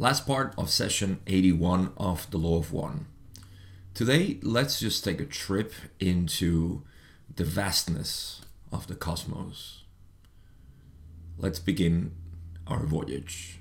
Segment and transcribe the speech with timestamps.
[0.00, 3.06] Last part of session 81 of The Law of One.
[3.94, 6.84] Today, let's just take a trip into
[7.34, 9.82] the vastness of the cosmos.
[11.36, 12.12] Let's begin
[12.68, 13.58] our voyage.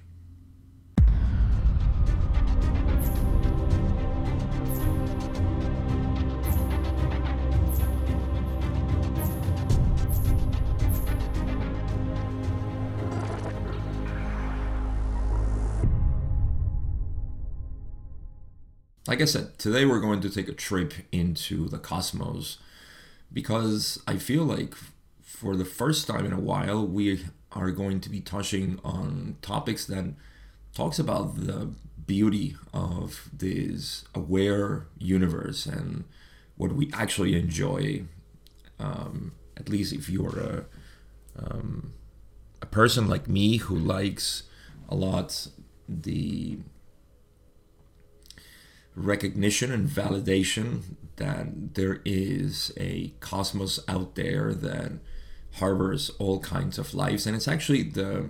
[19.08, 22.58] Like I said, today we're going to take a trip into the cosmos
[23.32, 24.76] because I feel like
[25.22, 29.86] for the first time in a while we are going to be touching on topics
[29.86, 30.14] that
[30.74, 31.72] talks about the
[32.06, 36.04] beauty of this aware universe and
[36.58, 38.04] what we actually enjoy
[38.80, 40.66] um, at least if you're a,
[41.40, 41.94] um,
[42.62, 44.44] a person like me who likes
[44.90, 45.48] a lot
[45.88, 46.58] the
[48.98, 50.82] recognition and validation
[51.18, 54.94] that there is a cosmos out there that
[55.54, 58.30] harbors all kinds of lives, and it's actually the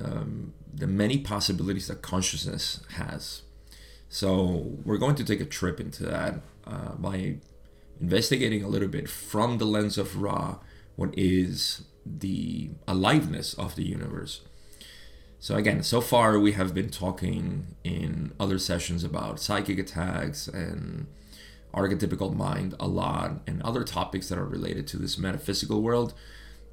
[0.00, 3.42] um, the many possibilities that consciousness has.
[4.08, 7.36] So we're going to take a trip into that uh, by
[8.00, 10.58] investigating a little bit from the lens of Ra
[10.96, 14.40] what is the aliveness of the universe
[15.44, 21.06] so again, so far we have been talking in other sessions about psychic attacks and
[21.74, 26.14] archetypical mind a lot and other topics that are related to this metaphysical world.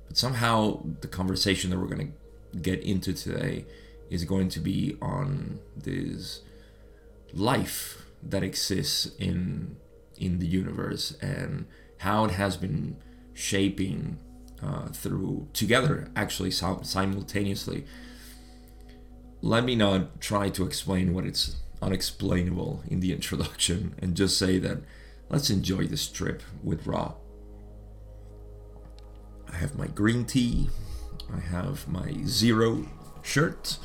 [0.07, 2.13] But somehow the conversation that we're going
[2.53, 3.65] to get into today
[4.09, 6.39] is going to be on this
[7.33, 9.75] life that exists in
[10.15, 11.65] in the universe and
[11.97, 12.95] how it has been
[13.33, 14.17] shaping
[14.63, 17.85] uh, through together actually simultaneously
[19.41, 24.59] let me not try to explain what it's unexplainable in the introduction and just say
[24.59, 24.79] that
[25.29, 27.13] let's enjoy this trip with Ra.
[29.51, 30.69] I have my green tea,
[31.33, 32.87] I have my zero
[33.21, 33.77] shirt,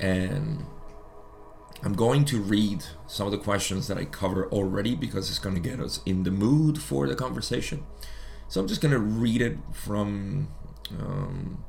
[0.00, 0.64] and
[1.82, 5.54] I'm going to read some of the questions that I cover already because it's going
[5.54, 7.84] to get us in the mood for the conversation.
[8.48, 10.48] So I'm just going to read it from
[10.98, 11.64] um,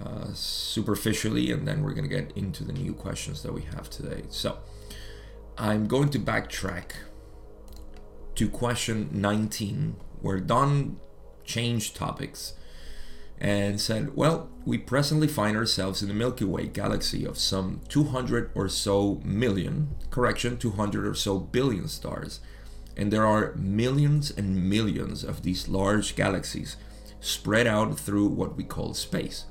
[0.00, 3.88] uh, superficially, and then we're going to get into the new questions that we have
[3.88, 4.24] today.
[4.28, 4.58] So
[5.56, 6.92] I'm going to backtrack
[8.34, 10.98] to question 19, where Don
[11.44, 12.54] changed topics
[13.38, 18.50] and said, Well, we presently find ourselves in the Milky Way galaxy of some 200
[18.54, 22.40] or so million, correction, 200 or so billion stars.
[22.96, 26.76] And there are millions and millions of these large galaxies
[27.20, 29.46] spread out through what we call space.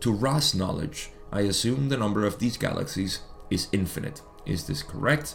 [0.00, 3.20] To Ra's knowledge, I assume the number of these galaxies
[3.50, 4.22] is infinite.
[4.46, 5.34] Is this correct?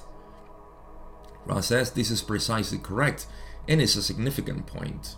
[1.45, 3.27] Ra says this is precisely correct
[3.67, 5.15] and is a significant point.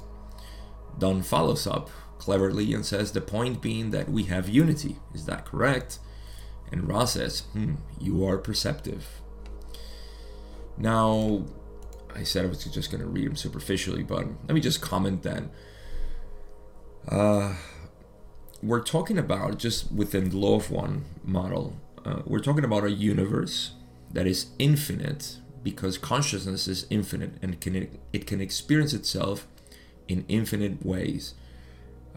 [0.98, 4.98] Don follows up cleverly and says the point being that we have unity.
[5.14, 6.00] Is that correct?
[6.72, 9.22] And Ra says, hmm, you are perceptive.
[10.78, 11.46] Now,
[12.14, 15.24] I said I was just going to read them superficially, but let me just comment
[15.24, 15.52] then.
[17.08, 17.56] Uh,
[18.66, 22.92] we're talking about just within the law of one model uh, we're talking about a
[22.92, 23.72] universe
[24.12, 29.48] that is infinite because consciousness is infinite and can it can experience itself
[30.08, 31.34] in infinite ways.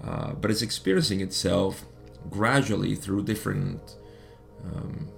[0.05, 1.87] Uh, but it's experiencing itself
[2.29, 3.97] gradually through different
[4.65, 5.09] um,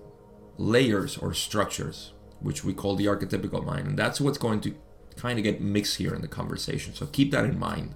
[0.57, 3.87] layers or structures which we call the archetypical mind.
[3.87, 4.75] And that's what's going to
[5.17, 6.95] kind of get mixed here in the conversation.
[6.95, 7.95] So keep that in mind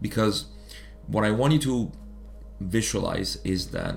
[0.00, 0.46] because
[1.06, 1.92] what i want you to
[2.68, 3.96] visualize is that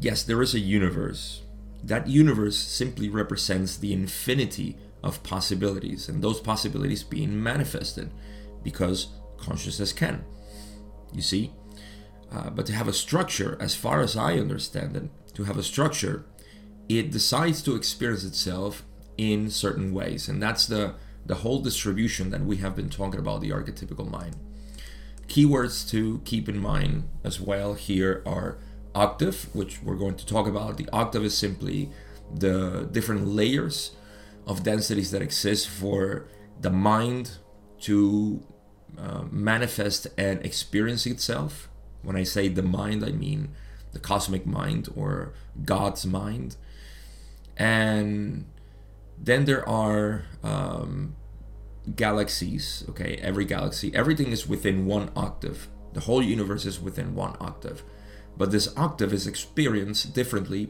[0.00, 1.42] yes, there is a universe.
[1.82, 8.10] That universe simply represents the infinity of possibilities, and those possibilities being manifested
[8.62, 10.24] because consciousness can.
[11.12, 11.52] You see?
[12.30, 15.62] Uh, but to have a structure, as far as I understand it, to have a
[15.62, 16.26] structure,
[16.88, 18.84] it decides to experience itself
[19.16, 20.28] in certain ways.
[20.28, 20.94] And that's the,
[21.24, 24.36] the whole distribution that we have been talking about the archetypical mind.
[25.28, 28.58] Keywords to keep in mind as well here are
[28.94, 30.76] octave, which we're going to talk about.
[30.76, 31.90] The octave is simply
[32.34, 33.92] the different layers
[34.46, 36.26] of densities that exist for
[36.60, 37.38] the mind
[37.82, 38.42] to
[38.98, 41.68] uh, manifest and experience itself.
[42.02, 43.50] When I say the mind, I mean
[43.92, 45.34] the cosmic mind or
[45.64, 46.56] God's mind.
[47.56, 48.46] And
[49.18, 51.16] then there are um,
[51.96, 55.68] galaxies, okay, every galaxy, everything is within one octave.
[55.92, 57.82] The whole universe is within one octave.
[58.36, 60.68] But this octave is experienced differently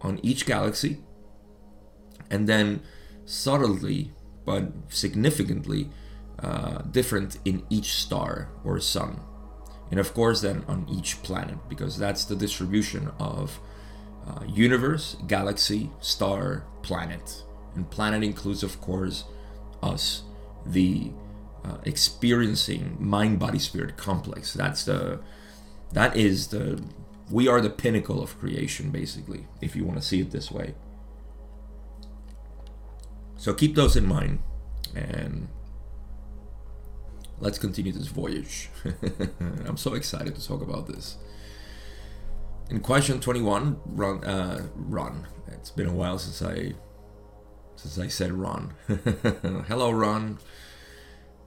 [0.00, 0.98] on each galaxy,
[2.30, 2.82] and then
[3.24, 4.12] subtly
[4.44, 5.90] but significantly
[6.38, 9.20] uh, different in each star or sun.
[9.90, 13.58] And of course, then on each planet, because that's the distribution of
[14.26, 17.44] uh, universe, galaxy, star, planet.
[17.74, 19.24] And planet includes, of course,
[19.82, 20.22] us,
[20.66, 21.12] the
[21.64, 24.52] uh, experiencing mind, body, spirit complex.
[24.52, 25.20] That's the,
[25.92, 26.82] that is the,
[27.30, 30.74] we are the pinnacle of creation, basically, if you want to see it this way.
[33.36, 34.40] So keep those in mind,
[34.94, 35.48] and
[37.38, 38.70] let's continue this voyage.
[39.66, 41.16] I'm so excited to talk about this.
[42.70, 45.26] In question 21, run, uh, run.
[45.48, 46.74] It's been a while since I
[47.76, 48.74] since I said Ron.
[49.68, 50.38] Hello, Ron.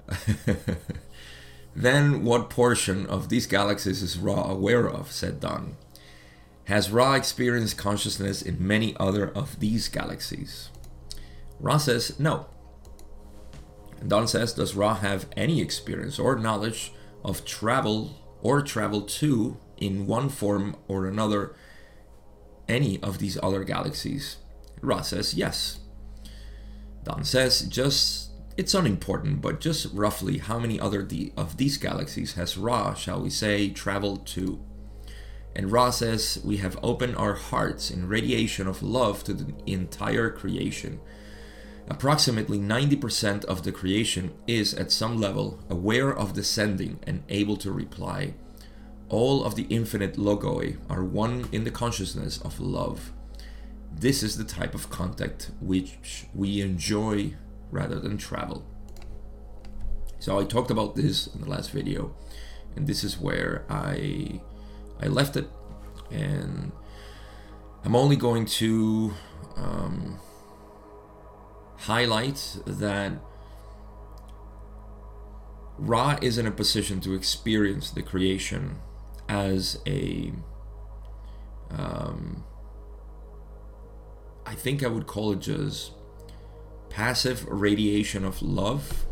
[1.75, 5.11] then, what portion of these galaxies is Ra aware of?
[5.11, 5.75] said Don.
[6.65, 10.69] Has Ra experienced consciousness in many other of these galaxies?
[11.59, 12.45] Ra says no.
[14.07, 16.93] Don says, Does Ra have any experience or knowledge
[17.23, 21.55] of travel or travel to, in one form or another,
[22.67, 24.37] any of these other galaxies?
[24.81, 25.78] Ra says, Yes.
[27.09, 32.33] Don says, Just, it's unimportant, but just roughly how many other de- of these galaxies
[32.33, 34.63] has Ra, shall we say, traveled to?
[35.55, 40.29] And Ra says, We have opened our hearts in radiation of love to the entire
[40.29, 40.99] creation
[41.89, 47.57] Approximately 90% of the creation is at some level aware of the sending and able
[47.57, 48.35] to reply.
[49.09, 53.11] All of the infinite logoi are one in the consciousness of love.
[53.91, 57.35] This is the type of contact which we enjoy
[57.71, 58.65] rather than travel.
[60.19, 62.13] So I talked about this in the last video,
[62.75, 64.41] and this is where I
[65.01, 65.49] I left it,
[66.11, 66.71] and
[67.85, 69.13] I'm only going to
[69.55, 70.19] um,
[71.77, 73.13] highlight that
[75.77, 78.79] Ra is in a position to experience the creation
[79.29, 80.33] as a
[81.71, 82.43] um,
[84.49, 85.91] I think I would call it just
[86.89, 89.05] passive radiation of love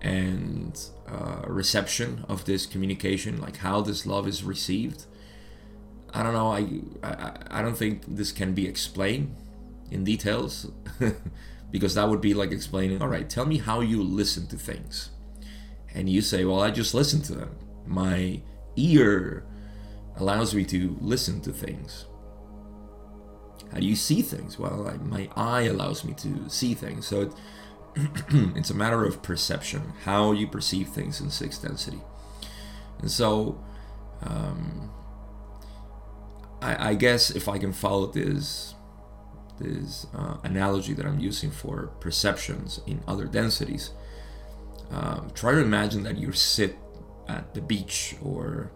[0.00, 5.04] and uh, reception of this communication, like how this love is received.
[6.14, 6.50] I don't know.
[6.50, 6.60] I,
[7.02, 9.36] I I don't think this can be explained
[9.90, 10.70] in details.
[11.70, 15.10] because that would be like explaining, all right, tell me how you listen to things.
[15.94, 17.56] And you say, well, I just listen to them.
[17.86, 18.40] My
[18.76, 19.44] ear
[20.16, 22.06] allows me to listen to things.
[23.72, 24.58] How do you see things?
[24.58, 27.06] Well, I, my eye allows me to see things.
[27.06, 27.32] So it,
[28.56, 32.00] it's a matter of perception, how you perceive things in sixth density.
[33.00, 33.62] And so,
[34.22, 34.90] um,
[36.60, 38.74] I, I guess if I can follow this
[39.58, 43.90] this uh, analogy that I'm using for perceptions in other densities.
[44.90, 46.78] Um, try to imagine that you sit
[47.28, 48.72] at the beach or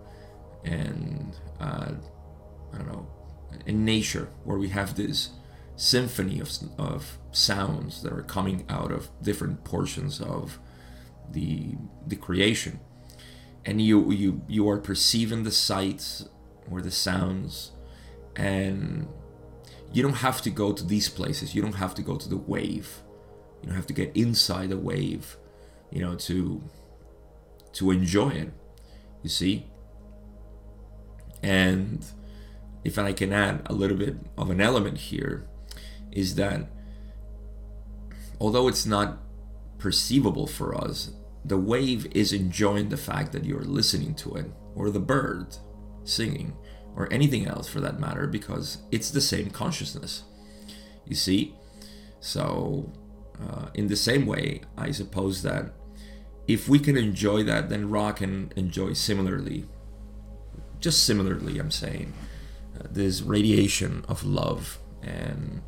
[0.64, 1.92] and uh,
[2.72, 3.06] I don't know
[3.66, 5.30] in nature where we have this
[5.76, 10.58] symphony of, of sounds that are coming out of different portions of
[11.30, 11.76] the
[12.06, 12.78] the creation
[13.64, 16.28] and you you you are perceiving the sights
[16.70, 17.72] or the sounds
[18.36, 19.08] and
[19.92, 21.54] you don't have to go to these places.
[21.54, 23.02] You don't have to go to the wave.
[23.60, 25.36] You don't have to get inside the wave,
[25.90, 26.62] you know, to
[27.74, 28.52] to enjoy it.
[29.22, 29.66] You see?
[31.42, 32.04] And
[32.84, 35.46] if I can add a little bit of an element here,
[36.10, 36.68] is that
[38.40, 39.18] although it's not
[39.78, 41.12] perceivable for us,
[41.44, 45.56] the wave is enjoying the fact that you're listening to it, or the bird
[46.04, 46.56] singing,
[46.94, 50.24] or anything else for that matter, because it's the same consciousness.
[51.06, 51.54] You see?
[52.20, 52.92] So,
[53.40, 55.72] uh, in the same way, I suppose that
[56.46, 59.66] if we can enjoy that, then Ra can enjoy similarly.
[60.80, 62.12] Just similarly, I'm saying.
[62.90, 64.78] This radiation of love.
[65.02, 65.62] And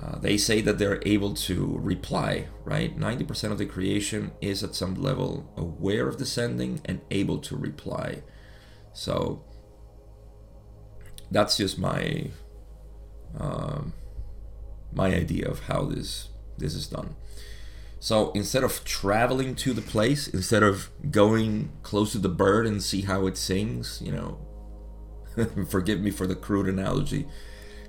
[0.00, 2.98] uh, they say that they're able to reply, right?
[2.98, 7.56] 90% of the creation is at some level aware of the sending and able to
[7.56, 8.22] reply.
[8.92, 9.44] So,
[11.30, 12.30] that's just my
[13.38, 13.92] um,
[14.92, 16.28] my idea of how this
[16.58, 17.16] this is done.
[17.98, 22.82] So instead of traveling to the place, instead of going close to the bird and
[22.82, 24.38] see how it sings, you know,
[25.68, 27.26] forgive me for the crude analogy,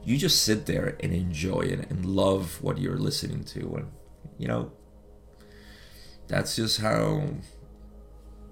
[0.03, 3.91] you just sit there and enjoy it and love what you're listening to, and
[4.37, 4.71] you know,
[6.27, 7.23] that's just how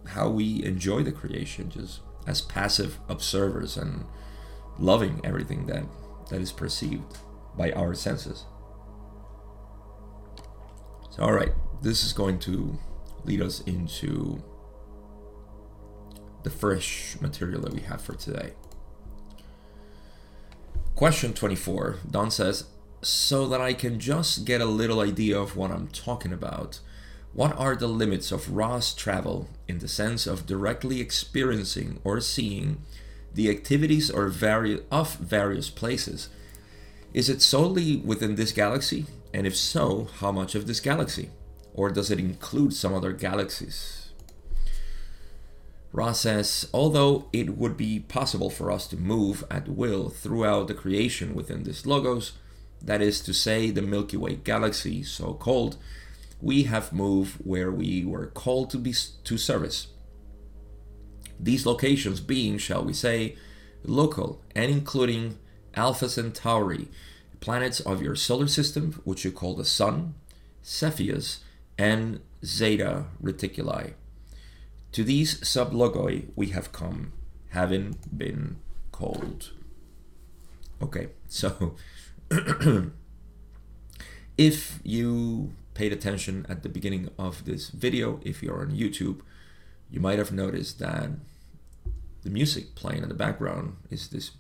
[0.07, 4.05] how we enjoy the creation, just as passive observers and
[4.77, 5.83] loving everything that,
[6.29, 7.17] that is perceived
[7.57, 8.45] by our senses.
[11.09, 12.77] So, all right, this is going to
[13.23, 14.43] lead us into
[16.43, 18.53] the fresh material that we have for today.
[20.95, 22.67] Question 24 Don says,
[23.01, 26.79] So that I can just get a little idea of what I'm talking about,
[27.33, 32.81] what are the limits of Ra's travel in the sense of directly experiencing or seeing
[33.33, 36.29] the activities or vari- of various places?
[37.13, 39.05] Is it solely within this galaxy?
[39.33, 41.29] And if so, how much of this galaxy?
[41.73, 44.04] Or does it include some other galaxies?
[45.95, 50.73] Ra says, although it would be possible for us to move at will throughout the
[50.73, 52.33] creation within this logos,
[52.81, 55.77] that is to say, the Milky Way galaxy, so called,
[56.41, 59.87] we have moved where we were called to be to service.
[61.39, 63.37] These locations being, shall we say,
[63.81, 65.37] local and including
[65.75, 66.89] Alpha Centauri,
[67.39, 70.15] planets of your solar system, which you call the Sun,
[70.61, 71.39] Cepheus,
[71.77, 73.93] and Zeta Reticuli.
[74.95, 77.11] To these sublogoi we have come,
[77.49, 78.55] having been
[78.93, 79.51] called.
[80.81, 81.75] Okay, so
[84.37, 89.19] if you paid attention at the beginning of this video, if you're on YouTube,
[89.91, 91.09] you might have noticed that
[92.21, 94.31] the music playing in the background is this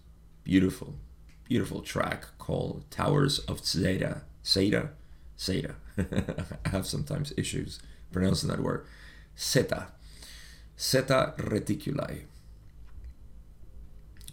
[0.45, 0.95] beautiful,
[1.43, 4.21] beautiful track called Towers of Zeta.
[4.45, 4.91] Zeta?
[5.37, 5.75] Zeta.
[5.97, 7.81] I have sometimes issues
[8.13, 8.85] pronouncing that word.
[9.37, 9.87] Zeta.
[10.79, 12.21] Zeta reticuli.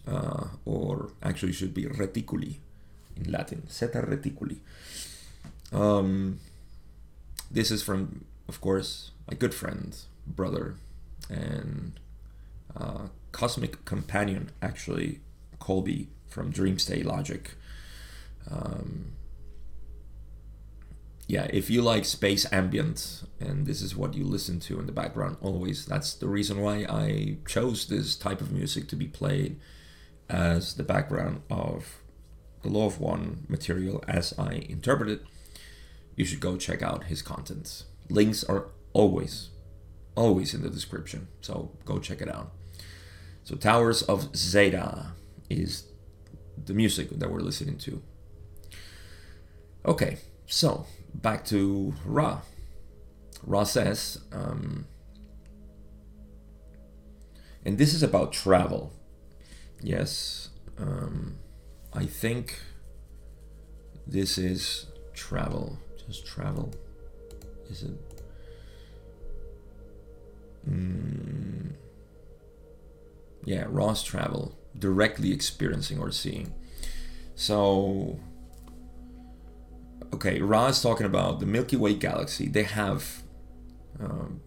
[0.05, 2.57] Uh, or actually should be reticuli
[3.15, 3.67] in Latin.
[3.69, 4.57] Zeta reticuli.
[5.71, 6.39] Um,
[7.49, 9.95] this is from, of course, my good friend,
[10.27, 10.75] brother,
[11.29, 11.93] and
[12.75, 15.19] uh, cosmic companion, actually,
[15.59, 17.51] Colby from Dreamstate Logic.
[18.49, 19.13] Um,
[21.27, 24.91] yeah, if you like space ambient and this is what you listen to in the
[24.91, 29.59] background always, that's the reason why I chose this type of music to be played
[30.29, 31.99] as the background of
[32.61, 35.21] the Law of One material as I interpret it.
[36.15, 37.83] You should go check out his content.
[38.09, 39.49] Links are always,
[40.15, 42.51] always in the description, so go check it out.
[43.43, 45.13] So, Towers of Zeta
[45.49, 45.85] is
[46.63, 48.01] the music that we're listening to.
[49.85, 52.41] Okay, so back to Ra.
[53.45, 54.85] Ra says, um,
[57.65, 58.91] and this is about travel.
[59.81, 61.37] Yes, um,
[61.93, 62.59] I think
[64.07, 65.77] this is travel.
[66.07, 66.73] Just travel.
[67.69, 68.23] Is it?
[70.69, 71.73] Mm,
[73.45, 76.53] yeah, Ra's travel, directly experiencing or seeing.
[77.35, 78.19] So
[80.13, 82.47] okay, Ra is talking about the Milky Way galaxy.
[82.47, 83.23] They have.
[83.99, 84.41] Um,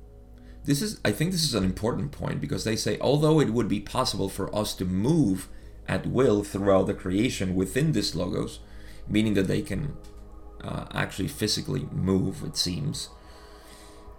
[0.64, 3.68] this is, I think, this is an important point because they say, although it would
[3.68, 5.49] be possible for us to move
[5.87, 8.58] at will throughout the creation within this logos,
[9.08, 9.96] meaning that they can
[10.64, 13.11] uh, actually physically move, it seems,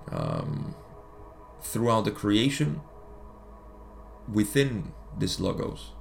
[0.10, 0.74] um,
[1.62, 2.80] throughout the creation
[4.32, 5.92] within this logos.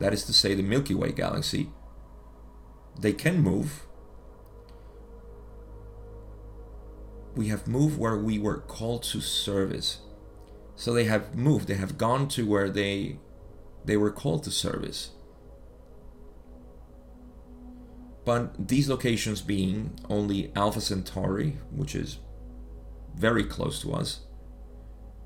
[0.00, 1.70] That is to say the Milky Way galaxy,
[2.98, 3.86] they can move.
[7.36, 9.98] We have moved where we were called to service.
[10.74, 13.18] So they have moved, they have gone to where they
[13.84, 15.10] they were called to service.
[18.24, 22.18] But these locations being only Alpha Centauri, which is
[23.14, 24.20] very close to us,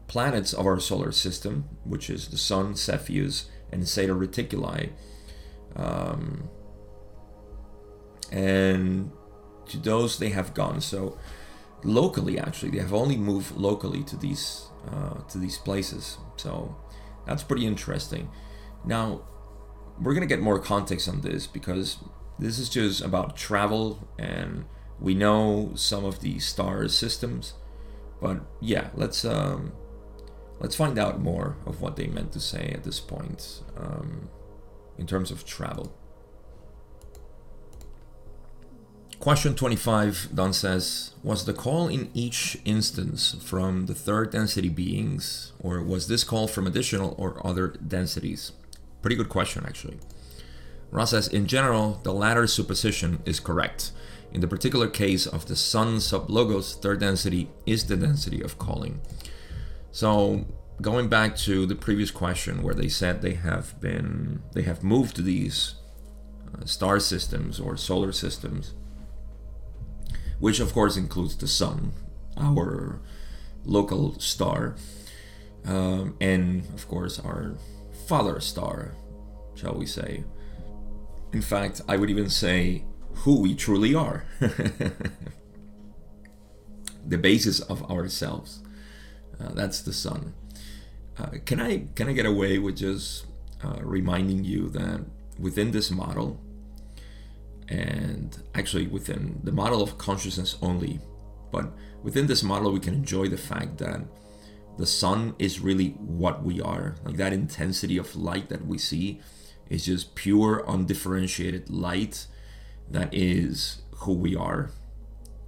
[0.07, 4.91] planets of our solar system, which is the Sun, Cepheus, and Zeta Reticuli.
[5.77, 6.49] Um,
[8.33, 9.11] and
[9.67, 10.81] to those they have gone.
[10.81, 11.19] So
[11.83, 16.19] locally, actually, they have only moved locally to these uh, to these places.
[16.37, 16.77] So
[17.27, 18.31] that's pretty interesting.
[18.85, 19.23] Now
[20.01, 21.99] we're gonna get more context on this because
[22.39, 24.65] this is just about travel and
[25.01, 27.55] we know some of the star systems
[28.21, 29.73] but yeah let's um,
[30.65, 34.31] let's find out more of what they meant to say at this point um,
[34.97, 35.95] in terms of travel.
[39.21, 45.53] Question 25, Don says, Was the call in each instance from the third density beings,
[45.61, 48.53] or was this call from additional or other densities?
[49.03, 49.99] Pretty good question, actually.
[50.91, 53.93] Ra says, In general, the latter supposition is correct.
[54.33, 59.03] In the particular case of the Sun sublogos, third density is the density of calling.
[59.95, 60.45] So
[60.83, 65.15] going back to the previous question where they said they have been they have moved
[65.15, 65.77] to these
[66.53, 68.75] uh, star systems or solar systems
[70.41, 71.93] which of course includes the sun
[72.37, 73.01] our
[73.65, 74.75] local star
[75.65, 77.55] um, and of course our
[78.09, 78.97] father star
[79.55, 80.25] shall we say.
[81.33, 82.85] In fact i would even say
[83.23, 84.25] who we truly are.
[87.07, 88.64] The basis of ourselves
[89.41, 90.35] uh, that's the sun
[91.19, 93.27] uh, can I can I get away with just
[93.63, 95.05] uh, reminding you that
[95.39, 96.41] within this model,
[97.69, 101.01] and actually within the model of consciousness only,
[101.53, 101.73] but
[102.03, 104.01] within this model we can enjoy the fact that
[104.77, 106.97] the sun is really what we are.
[107.05, 109.21] Like that intensity of light that we see
[109.71, 112.27] is just pure, undifferentiated light
[112.91, 114.71] that is who we are.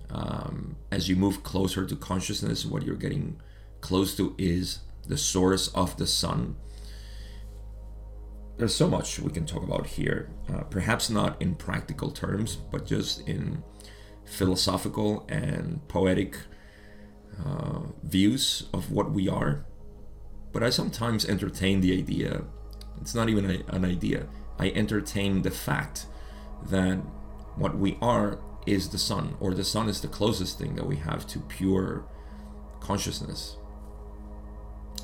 [0.08, 3.40] Um, as you move closer to consciousness, what you're getting
[3.86, 6.56] close to is the source of the sun.
[8.58, 12.84] There's so much we can talk about here, uh, perhaps not in practical terms, but
[12.84, 13.62] just in
[14.24, 16.36] philosophical and poetic
[17.44, 19.64] uh, views of what we are.
[20.52, 22.42] But I sometimes entertain the idea,
[23.00, 24.26] it's not even a, an idea,
[24.58, 26.06] I entertain the fact
[26.70, 26.96] that
[27.54, 30.96] what we are is the sun, or the sun is the closest thing that we
[30.96, 32.04] have to pure
[32.80, 33.58] consciousness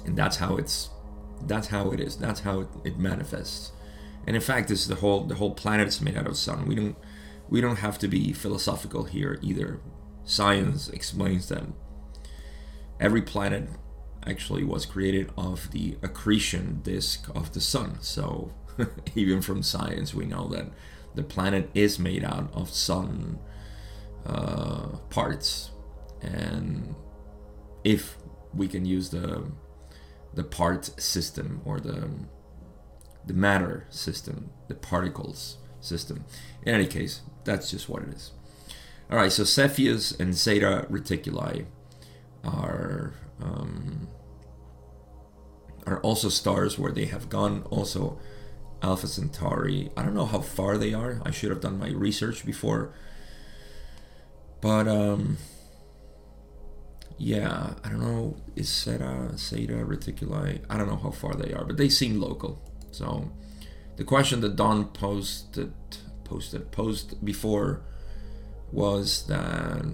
[0.05, 0.91] and that's how it's
[1.47, 2.17] that's how it is.
[2.17, 3.73] That's how it, it manifests.
[4.27, 6.67] And in fact this the whole the whole planet is made out of sun.
[6.67, 6.97] We don't
[7.49, 9.81] we don't have to be philosophical here either.
[10.25, 11.65] Science explains that
[13.01, 13.69] every planet
[14.25, 17.99] actually was created of the accretion disk of the sun.
[18.01, 18.53] So
[19.15, 20.71] even from science we know that
[21.15, 23.39] the planet is made out of sun
[24.25, 25.71] uh, parts.
[26.21, 26.95] And
[27.85, 28.17] if
[28.55, 29.45] we can use the
[30.35, 32.09] the part system or the
[33.25, 36.25] the matter system, the particles system.
[36.62, 38.33] In any case, that's just what it is.
[39.11, 41.67] All right, so Cepheus and Zeta Reticuli
[42.45, 44.09] are um,
[45.87, 47.63] are also stars where they have gone.
[47.71, 48.19] Also,
[48.83, 49.91] Alpha Centauri.
[49.97, 51.21] I don't know how far they are.
[51.25, 52.95] I should have done my research before.
[54.61, 55.39] But um,
[57.19, 61.65] yeah, I don't know, is Seta, Seta Reticuli, I don't know how far they are,
[61.65, 62.61] but they seem local.
[62.91, 63.31] So
[63.97, 65.73] the question that Don posted,
[66.25, 67.83] posted, posed before
[68.71, 69.85] was that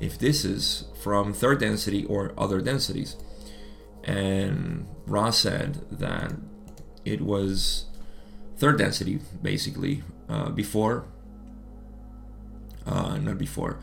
[0.00, 3.16] if this is from third density or other densities.
[4.02, 6.34] And Ra said that
[7.04, 7.86] it was
[8.56, 11.06] third density, basically, uh, before,
[12.86, 13.78] uh, not before,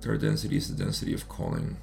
[0.00, 1.76] third density is the density of calling.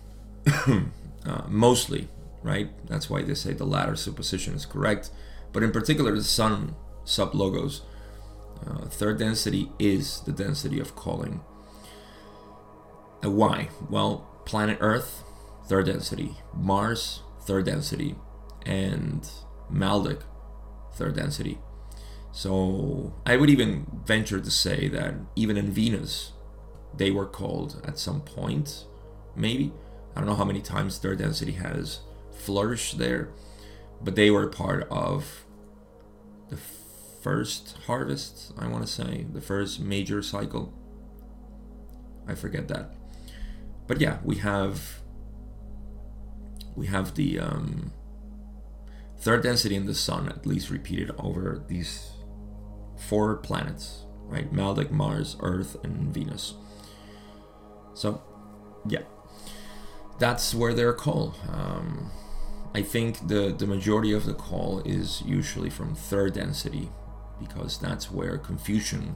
[1.25, 2.07] Uh, mostly
[2.45, 2.69] right?
[2.87, 5.09] That's why they say the latter supposition is correct.
[5.51, 7.81] But in particular the sun sub logos
[8.65, 11.41] uh, third density is the density of calling.
[13.23, 13.69] Uh, why?
[13.89, 15.23] Well planet earth
[15.67, 16.37] third density.
[16.53, 18.15] Mars third density.
[18.65, 19.27] And
[19.71, 20.21] maldek
[20.93, 21.57] third density.
[22.31, 26.33] So i would even venture to say that even in venus
[26.97, 28.85] they were called at some point,
[29.35, 29.71] maybe.
[30.15, 31.99] I don't know how many times third density has
[32.31, 33.29] flourished there,
[34.01, 35.45] but they were part of
[36.49, 40.73] the first harvest, I want to say, the first major cycle.
[42.27, 42.93] I forget that.
[43.87, 45.01] But yeah, we have
[46.75, 47.91] we have the um,
[49.17, 52.11] third density in the sun at least repeated over these
[52.97, 54.51] four planets, right?
[54.53, 56.55] Maldek, Mars, Earth, and Venus.
[57.95, 58.21] So,
[58.87, 59.01] yeah,
[60.19, 61.35] that's where they're called.
[61.51, 62.11] Um,
[62.75, 66.91] I think the, the majority of the call is usually from third density
[67.39, 69.15] because that's where confusion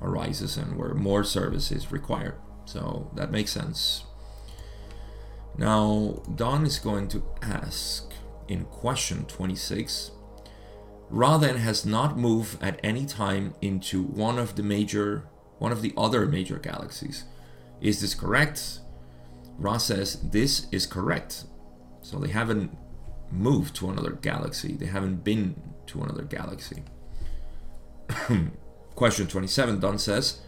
[0.00, 2.36] arises and where more service is required.
[2.64, 4.04] So that makes sense.
[5.58, 8.10] Now, Don is going to ask
[8.48, 10.12] in question 26
[11.10, 15.82] Ra then has not moved at any time into one of the major, one of
[15.82, 17.24] the other major galaxies.
[17.82, 18.78] Is this correct?
[19.58, 21.44] Ra says this is correct.
[22.00, 22.76] So they haven't
[23.30, 24.74] moved to another galaxy.
[24.74, 26.84] They haven't been to another galaxy.
[28.94, 30.40] Question 27, Don says,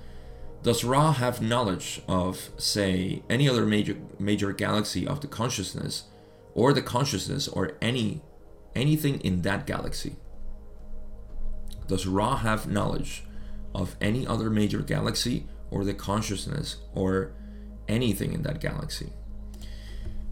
[0.62, 6.04] Does Ra have knowledge of, say, any other major major galaxy of the consciousness,
[6.54, 8.22] or the consciousness, or any
[8.76, 10.16] anything in that galaxy?
[11.88, 13.24] Does Ra have knowledge
[13.74, 17.32] of any other major galaxy or the consciousness or
[17.88, 19.12] anything in that galaxy.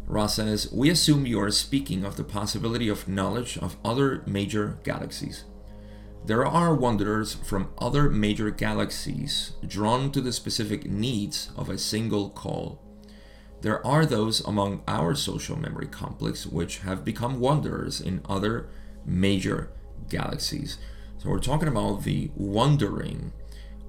[0.06, 4.78] Ra says, We assume you are speaking of the possibility of knowledge of other major
[4.84, 5.44] galaxies.
[6.24, 12.30] There are wanderers from other major galaxies drawn to the specific needs of a single
[12.30, 12.80] call.
[13.62, 18.68] There are those among our social memory complex which have become wanderers in other
[19.04, 19.70] major
[20.08, 20.78] galaxies.
[21.18, 23.32] So we're talking about the wandering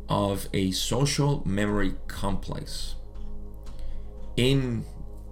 [0.09, 2.95] of a social memory complex
[4.35, 4.85] in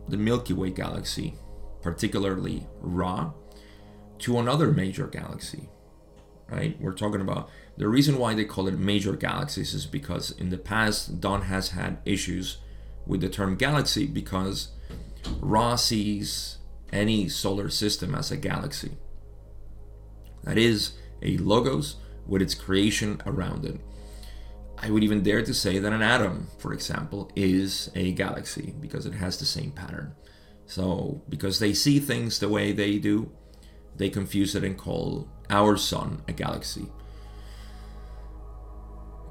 [0.07, 1.35] the Milky Way galaxy,
[1.81, 3.31] particularly Ra,
[4.19, 5.69] to another major galaxy.
[6.49, 6.79] Right?
[6.81, 10.57] We're talking about the reason why they call it major galaxies is because in the
[10.57, 12.57] past Don has had issues
[13.05, 14.69] with the term galaxy because
[15.39, 16.57] Ra sees
[16.91, 18.91] any solar system as a galaxy.
[20.43, 21.95] That is a logos
[22.27, 23.79] with its creation around it.
[24.83, 29.05] I would even dare to say that an atom, for example, is a galaxy because
[29.05, 30.15] it has the same pattern.
[30.65, 33.31] So, because they see things the way they do,
[33.95, 36.87] they confuse it and call our sun a galaxy.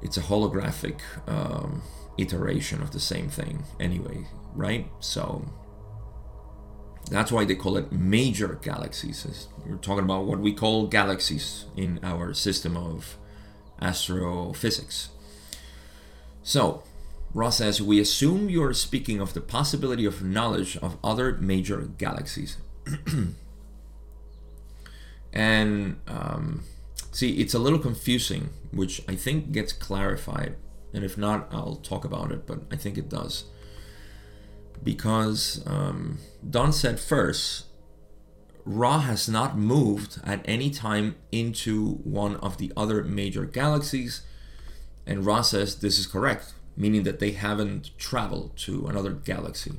[0.01, 1.81] It's a holographic um,
[2.17, 4.87] iteration of the same thing, anyway, right?
[4.99, 5.45] So,
[7.09, 9.47] that's why they call it major galaxies.
[9.65, 13.17] We're talking about what we call galaxies in our system of
[13.81, 15.09] astrophysics.
[16.43, 16.83] So,
[17.33, 22.57] Ra says, We assume you're speaking of the possibility of knowledge of other major galaxies.
[25.33, 26.63] and um,
[27.11, 30.55] see, it's a little confusing, which I think gets clarified.
[30.93, 33.45] And if not, I'll talk about it, but I think it does.
[34.83, 37.65] Because um, Don said first,
[38.65, 44.21] Ra has not moved at any time into one of the other major galaxies
[45.05, 49.73] and Ra says this is correct, meaning that they haven't traveled to another galaxy,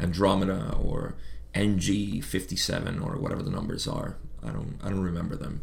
[0.00, 1.14] Andromeda or
[1.54, 4.16] NG 57 or whatever the numbers are.
[4.42, 5.62] I don't I don't remember them.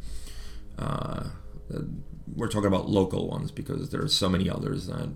[0.77, 1.29] Uh,
[2.35, 5.09] we're talking about local ones because there are so many others that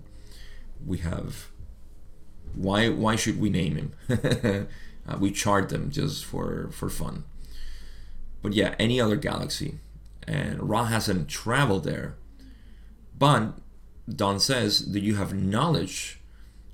[0.84, 1.48] we have.
[2.54, 3.92] Why why should we name him?
[5.08, 7.24] uh, we chart them just for for fun.
[8.42, 9.78] But yeah, any other galaxy,
[10.26, 12.16] and Ra hasn't traveled there,
[13.18, 13.54] but
[14.08, 16.20] Don says, that you have knowledge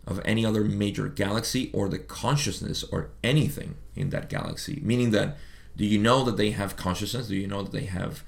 [0.06, 4.80] of any other major galaxy or the consciousness or anything in that galaxy?
[4.82, 5.36] Meaning that,
[5.76, 7.28] do you know that they have consciousness?
[7.28, 8.24] Do you know that they have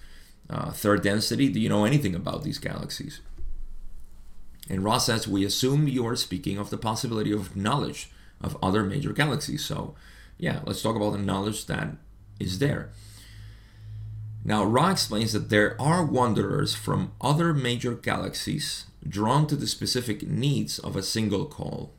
[0.48, 1.48] uh, third density?
[1.48, 3.20] Do you know anything about these galaxies?
[4.70, 8.10] And Ra says, we assume you are speaking of the possibility of knowledge
[8.40, 9.64] of other major galaxies.
[9.64, 9.96] So,
[10.38, 11.96] yeah, let's talk about the knowledge that
[12.38, 12.90] is there.
[14.44, 20.26] Now, Ra explains that there are wanderers from other major galaxies drawn to the specific
[20.26, 21.92] needs of a single call.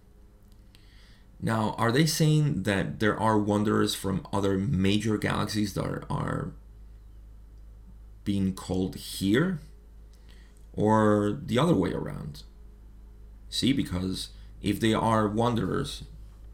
[1.41, 6.51] Now, are they saying that there are wanderers from other major galaxies that are, are
[8.23, 9.59] being called here?
[10.71, 12.43] Or the other way around?
[13.49, 14.29] See, because
[14.61, 16.03] if they are wanderers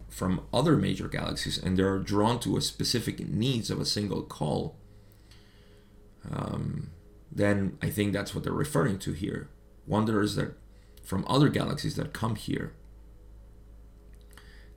[0.10, 4.76] from other major galaxies and they're drawn to a specific needs of a single call,
[6.30, 6.90] um,
[7.32, 9.50] then I think that's what they're referring to here
[9.90, 10.54] wanderers that
[11.04, 12.74] from other galaxies that come here.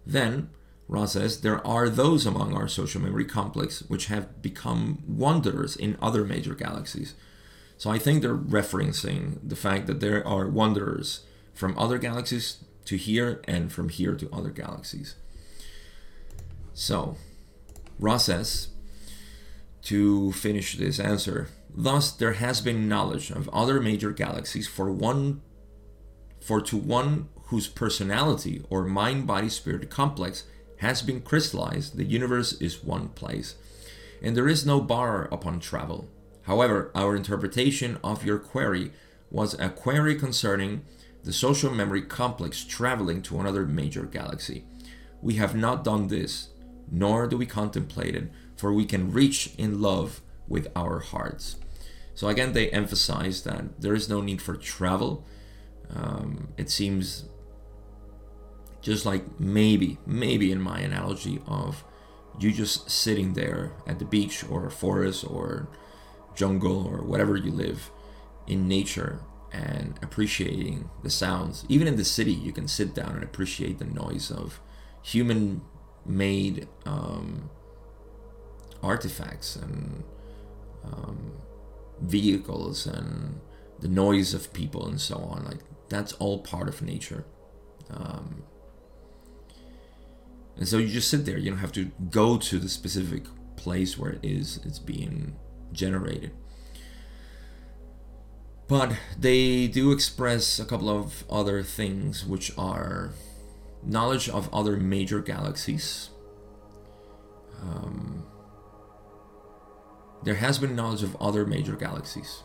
[0.06, 0.50] Then,
[0.88, 5.96] Ra says, there are those among our social memory complex which have become wanderers in
[6.02, 7.14] other major galaxies.
[7.78, 12.96] So I think they're referencing the fact that there are wanderers from other galaxies to
[12.96, 15.14] here and from here to other galaxies.
[16.74, 17.16] So,
[17.98, 18.68] Ra says,
[19.82, 25.40] to finish this answer, Thus, there has been knowledge of other major galaxies for one,
[26.40, 30.44] for to one whose personality or mind-body-spirit complex
[30.78, 33.54] has been crystallized, the universe is one place,
[34.20, 36.08] and there is no bar upon travel.
[36.42, 38.92] However, our interpretation of your query
[39.30, 40.84] was a query concerning
[41.24, 44.64] the social memory complex traveling to another major galaxy.
[45.22, 46.48] We have not done this,
[46.90, 51.56] nor do we contemplate it, for we can reach in love with our hearts.
[52.14, 55.24] So again, they emphasize that there is no need for travel.
[55.90, 57.24] Um, it seems
[58.80, 61.84] just like maybe, maybe in my analogy of
[62.38, 65.68] you just sitting there at the beach or forest or
[66.34, 67.90] jungle or whatever you live
[68.46, 69.20] in nature
[69.52, 71.64] and appreciating the sounds.
[71.68, 74.60] Even in the city, you can sit down and appreciate the noise of
[75.02, 75.60] human
[76.06, 77.50] made um,
[78.82, 80.02] artifacts and
[80.84, 81.32] um,
[82.00, 83.40] vehicles and
[83.80, 85.44] the noise of people and so on.
[85.44, 87.24] Like that's all part of nature.
[87.90, 88.42] Um,
[90.56, 91.38] And so you just sit there.
[91.38, 93.24] You don't have to go to the specific
[93.56, 95.34] place where it is it's being
[95.72, 96.32] generated.
[98.68, 103.12] But they do express a couple of other things, which are
[103.82, 106.10] knowledge of other major galaxies.
[107.60, 108.24] Um,
[110.24, 112.42] there has been knowledge of other major galaxies.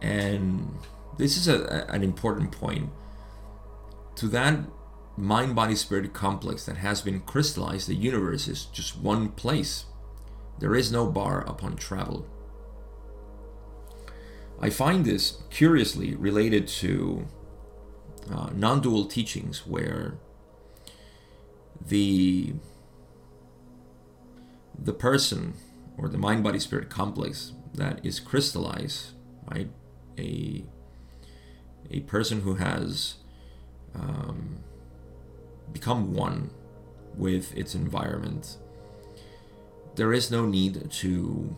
[0.00, 0.78] And
[1.16, 2.90] this is a, an important point.
[4.16, 4.60] To that
[5.16, 9.86] mind body spirit complex that has been crystallized, the universe is just one place.
[10.58, 12.26] There is no bar upon travel.
[14.60, 17.26] I find this curiously related to
[18.30, 20.18] uh, non dual teachings where
[21.84, 22.54] the
[24.78, 25.54] the person
[25.96, 29.12] or the mind body spirit complex that is crystallized
[29.50, 29.70] right?
[30.18, 30.64] A
[31.90, 33.16] a person who has
[33.94, 34.58] um,
[35.72, 36.50] become one
[37.16, 38.56] with its environment
[39.96, 41.54] there is no need to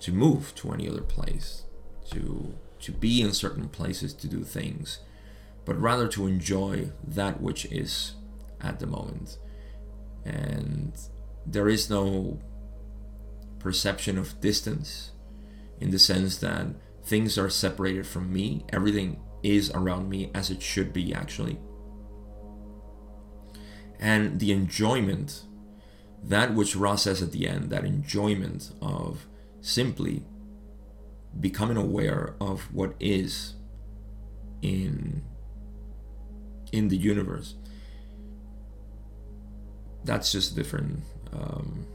[0.00, 1.64] to move to any other place
[2.10, 5.00] to to be in certain places to do things
[5.64, 8.14] but rather to enjoy that which is
[8.60, 9.38] at the moment.
[10.24, 10.92] And
[11.46, 12.40] there is no
[13.60, 15.12] perception of distance
[15.80, 16.66] in the sense that
[17.04, 21.58] things are separated from me everything is around me as it should be actually
[23.98, 25.44] and the enjoyment
[26.22, 29.26] that which Ra says at the end, that enjoyment of
[29.60, 30.24] simply
[31.38, 33.54] becoming aware of what is
[34.62, 35.22] in
[36.72, 37.54] in the universe.
[40.04, 41.00] That's just different.
[41.32, 41.86] Um,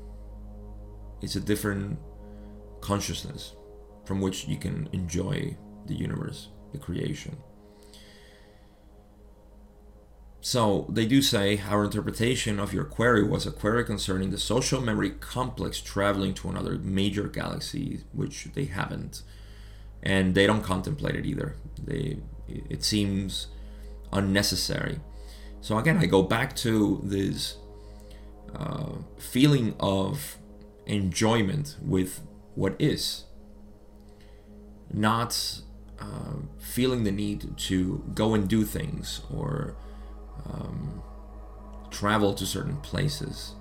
[1.21, 1.97] it's a different
[2.81, 3.55] consciousness
[4.05, 7.37] from which you can enjoy the universe, the creation.
[10.41, 14.79] So they do say our interpretation of your query was a query concerning the social
[14.79, 19.23] memory complex traveling to another major galaxy, which they haven't,
[20.03, 21.55] and they don't contemplate it either.
[21.83, 23.47] They it seems
[24.13, 24.99] unnecessary.
[25.61, 27.57] So again, I go back to this
[28.55, 30.37] uh, feeling of
[30.85, 32.21] enjoyment with
[32.55, 33.25] what is,
[34.91, 35.61] not
[35.99, 39.75] uh, feeling the need to go and do things or
[40.45, 41.01] um,
[41.89, 43.55] travel to certain places.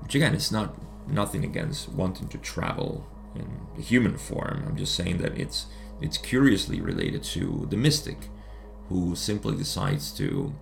[0.00, 0.74] Which again, it's not
[1.08, 4.64] nothing against wanting to travel in human form.
[4.66, 5.66] I'm just saying that it's
[6.00, 8.28] it's curiously related to the mystic,
[8.88, 10.54] who simply decides to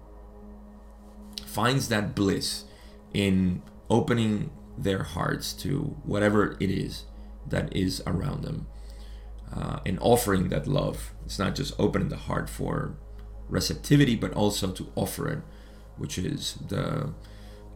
[1.46, 2.64] finds that bliss
[3.12, 4.50] in opening
[4.82, 7.04] their hearts to whatever it is
[7.46, 8.66] that is around them
[9.54, 11.12] uh, and offering that love.
[11.24, 12.94] It's not just opening the heart for
[13.48, 15.42] receptivity, but also to offer it,
[15.96, 17.12] which is the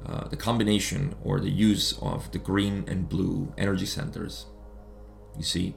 [0.06, 4.46] uh, the combination or the use of the green and blue energy centers.
[5.36, 5.74] You see.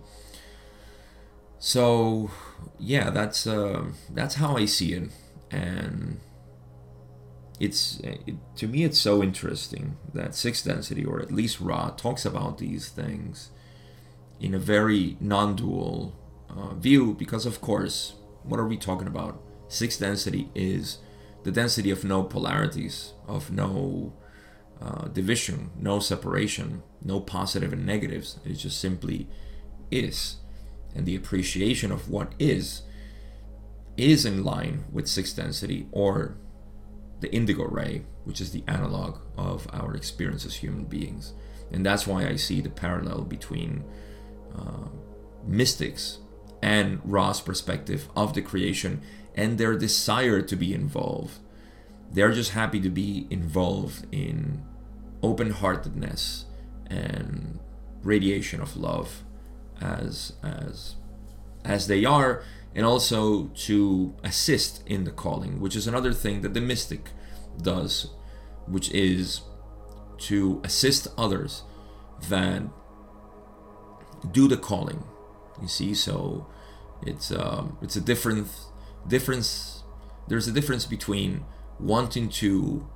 [1.60, 2.30] So
[2.78, 5.10] yeah, that's uh, that's how I see it,
[5.50, 6.20] and
[7.60, 12.26] it's it, to me it's so interesting that sixth density or at least Ra talks
[12.26, 13.52] about these things
[14.40, 16.16] in a very non-dual
[16.50, 21.00] uh, view because of course what are we talking about Sixth density is
[21.44, 24.14] the density of no polarities, of no
[24.82, 28.40] uh, division, no separation, no positive and negatives.
[28.46, 29.28] It just simply
[29.92, 30.38] is.
[30.96, 32.84] And the appreciation of what is
[33.98, 36.38] is in line with sixth density or
[37.20, 41.34] the indigo ray, which is the analog of our experience as human beings.
[41.72, 43.84] And that's why I see the parallel between
[44.58, 44.88] uh,
[45.46, 46.20] mystics
[46.62, 49.02] and Ra's perspective of the creation
[49.36, 51.40] and their desire to be involved.
[52.12, 54.64] They're just happy to be involved in
[55.22, 56.46] open heartedness
[56.88, 57.60] and
[58.04, 59.24] radiation of love
[59.82, 60.96] as as
[61.66, 62.44] as they are
[62.78, 67.10] and also to assist in the calling which is another thing that the mystic
[67.62, 68.12] does
[68.68, 69.42] which is
[70.18, 71.64] to assist others
[72.30, 72.64] that
[74.32, 75.04] do the calling.
[75.62, 76.48] You see so
[77.06, 78.48] it's um, it's a different
[79.08, 79.84] difference
[80.28, 81.46] there's a difference between
[81.80, 82.88] wanting to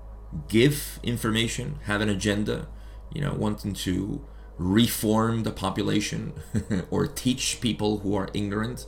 [0.48, 2.68] give information have an agenda
[3.14, 4.26] you know wanting to
[4.58, 6.34] reform the population
[6.90, 8.86] or teach people who are ignorant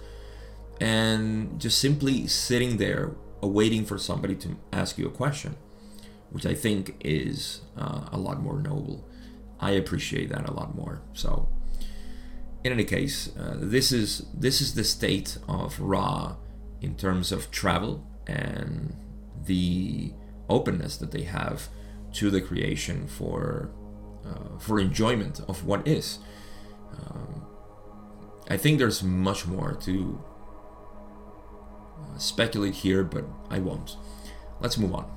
[0.83, 5.55] and just simply sitting there awaiting for somebody to ask you a question
[6.31, 9.07] which i think is uh, a lot more noble
[9.59, 11.47] i appreciate that a lot more so
[12.63, 16.35] in any case uh, this is this is the state of Ra
[16.81, 18.93] in terms of travel and
[19.45, 20.13] the
[20.49, 21.69] openness that they have
[22.13, 23.71] to the creation for
[24.25, 26.19] uh, for enjoyment of what is.
[26.93, 27.45] Um,
[28.49, 30.23] I think there's much more to
[32.17, 33.97] speculate here, but I won't.
[34.59, 35.11] Let's move on.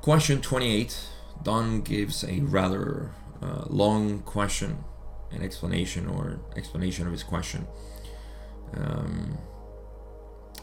[0.00, 0.98] Question 28.
[1.42, 3.10] Don gives a rather
[3.42, 4.84] uh, long question,
[5.30, 7.66] an explanation or explanation of his question.
[8.74, 9.38] Um,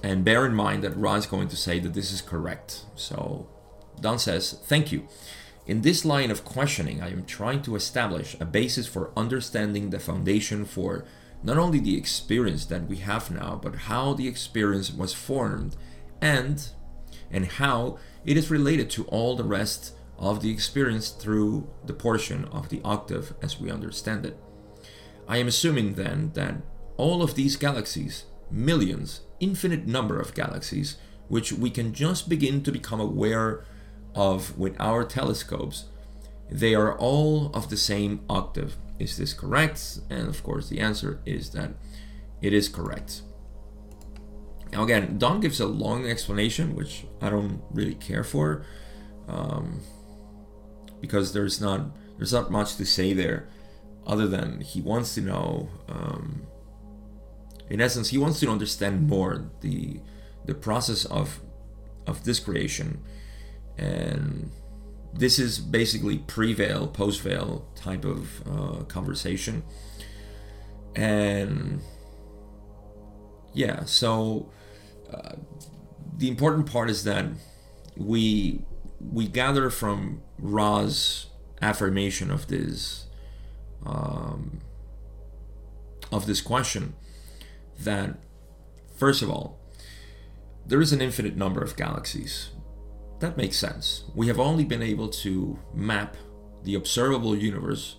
[0.02, 2.86] and bear in mind that Ra is going to say that this is correct.
[2.96, 3.48] So
[4.00, 5.08] Don says, Thank you.
[5.66, 10.00] In this line of questioning, I am trying to establish a basis for understanding the
[10.00, 11.06] foundation for
[11.44, 15.76] not only the experience that we have now, but how the experience was formed
[16.22, 16.70] and
[17.30, 22.46] and how it is related to all the rest of the experience through the portion
[22.46, 24.38] of the octave as we understand it.
[25.28, 26.56] I am assuming then that
[26.98, 32.72] all of these galaxies, millions, infinite number of galaxies, which we can just begin to
[32.72, 33.66] become aware
[34.16, 35.86] of with our telescopes,
[36.50, 38.76] they are all of the same octave.
[39.04, 40.00] Is this correct?
[40.10, 41.72] And of course, the answer is that
[42.42, 43.22] it is correct.
[44.72, 48.66] Now, again, Don gives a long explanation, which I don't really care for,
[49.28, 49.82] um,
[51.02, 51.82] because there's not
[52.18, 53.50] there's not much to say there,
[54.08, 55.70] other than he wants to know.
[55.90, 56.48] Um,
[57.70, 60.00] in essence, he wants to understand more the
[60.46, 61.42] the process of
[62.08, 63.02] of this creation
[63.78, 64.50] and
[65.14, 69.64] this is basically pre-veil post-veil type of uh, conversation.
[70.96, 71.82] And
[73.54, 74.52] yeah so
[75.12, 75.34] uh,
[76.18, 77.26] the important part is that
[77.96, 78.62] we
[79.00, 81.28] we gather from Ra's
[81.62, 83.08] affirmation of this
[83.86, 84.62] um,
[86.12, 86.96] of this question
[87.80, 88.18] that
[88.96, 89.60] first of all
[90.66, 92.50] there is an infinite number of galaxies
[93.24, 94.04] that makes sense.
[94.14, 96.18] We have only been able to map
[96.64, 97.96] the observable universe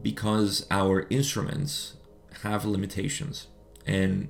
[0.00, 1.96] because our instruments
[2.42, 3.48] have limitations.
[3.86, 4.28] And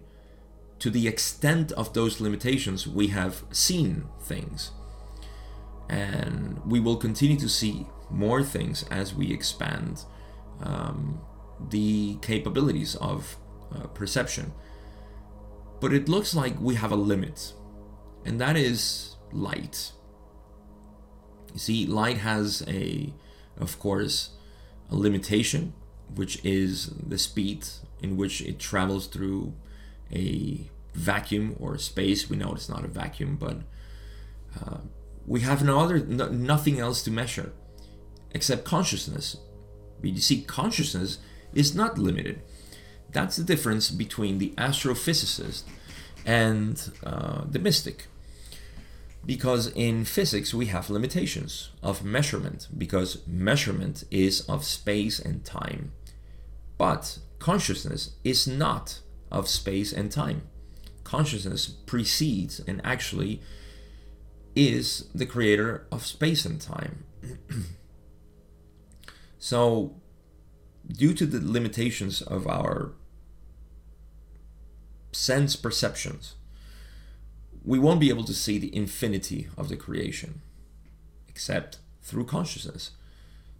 [0.80, 4.72] to the extent of those limitations, we have seen things.
[5.88, 10.04] And we will continue to see more things as we expand
[10.62, 11.20] um,
[11.70, 13.36] the capabilities of
[13.72, 14.52] uh, perception.
[15.80, 17.52] But it looks like we have a limit,
[18.24, 19.92] and that is light.
[21.52, 23.12] You see, light has a,
[23.58, 24.30] of course,
[24.90, 25.72] a limitation,
[26.14, 27.66] which is the speed
[28.02, 29.54] in which it travels through
[30.12, 32.28] a vacuum or space.
[32.30, 33.58] We know it's not a vacuum, but
[34.60, 34.78] uh,
[35.26, 37.52] we have no other, no, nothing else to measure
[38.32, 39.36] except consciousness.
[40.00, 41.18] But you see, consciousness
[41.54, 42.42] is not limited.
[43.10, 45.62] That's the difference between the astrophysicist
[46.26, 48.06] and uh, the mystic
[49.26, 55.92] because in physics we have limitations of measurement because measurement is of space and time.
[56.78, 60.42] But consciousness is not of space and time.
[61.04, 63.42] Consciousness precedes and actually
[64.54, 67.04] is the creator of space and time.
[69.38, 69.94] So
[70.90, 72.94] due to the limitations of our
[75.12, 76.34] sense perceptions
[77.66, 80.40] we won't be able to see the infinity of the creation
[81.28, 82.92] except through consciousness.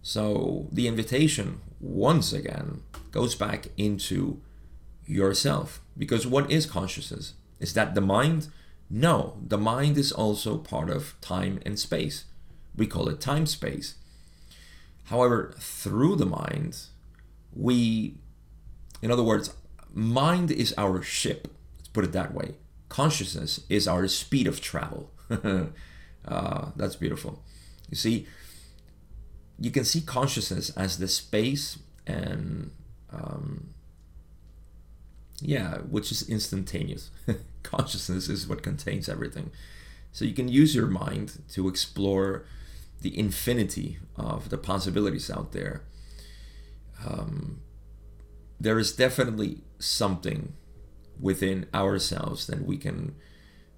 [0.01, 4.41] So the invitation, once again, goes back into
[5.05, 5.81] yourself.
[5.97, 7.33] Because what is consciousness?
[7.59, 8.47] Is that the mind?
[8.89, 12.23] No, the mind is also part of time and space.
[12.75, 13.95] We call it time space.
[15.05, 16.77] However, through the mind,
[17.53, 18.15] we,
[19.01, 19.53] in other words,
[19.93, 21.49] mind is our ship.
[21.77, 22.55] Let's put it that way
[22.89, 25.11] consciousness is our speed of travel.
[25.29, 25.65] uh,
[26.75, 27.43] that's beautiful.
[27.89, 28.27] You see,
[29.59, 32.71] you can see consciousness as the space and
[33.11, 33.69] um,
[35.41, 37.11] yeah, which is instantaneous.
[37.63, 39.51] consciousness is what contains everything.
[40.11, 42.45] So you can use your mind to explore
[43.01, 45.83] the infinity of the possibilities out there.
[47.05, 47.61] Um,
[48.59, 50.53] there is definitely something
[51.19, 53.15] within ourselves that we can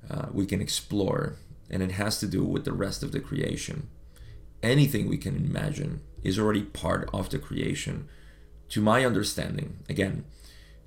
[0.09, 1.35] uh, we can explore,
[1.69, 3.89] and it has to do with the rest of the creation.
[4.63, 8.07] Anything we can imagine is already part of the creation.
[8.69, 10.25] To my understanding, again,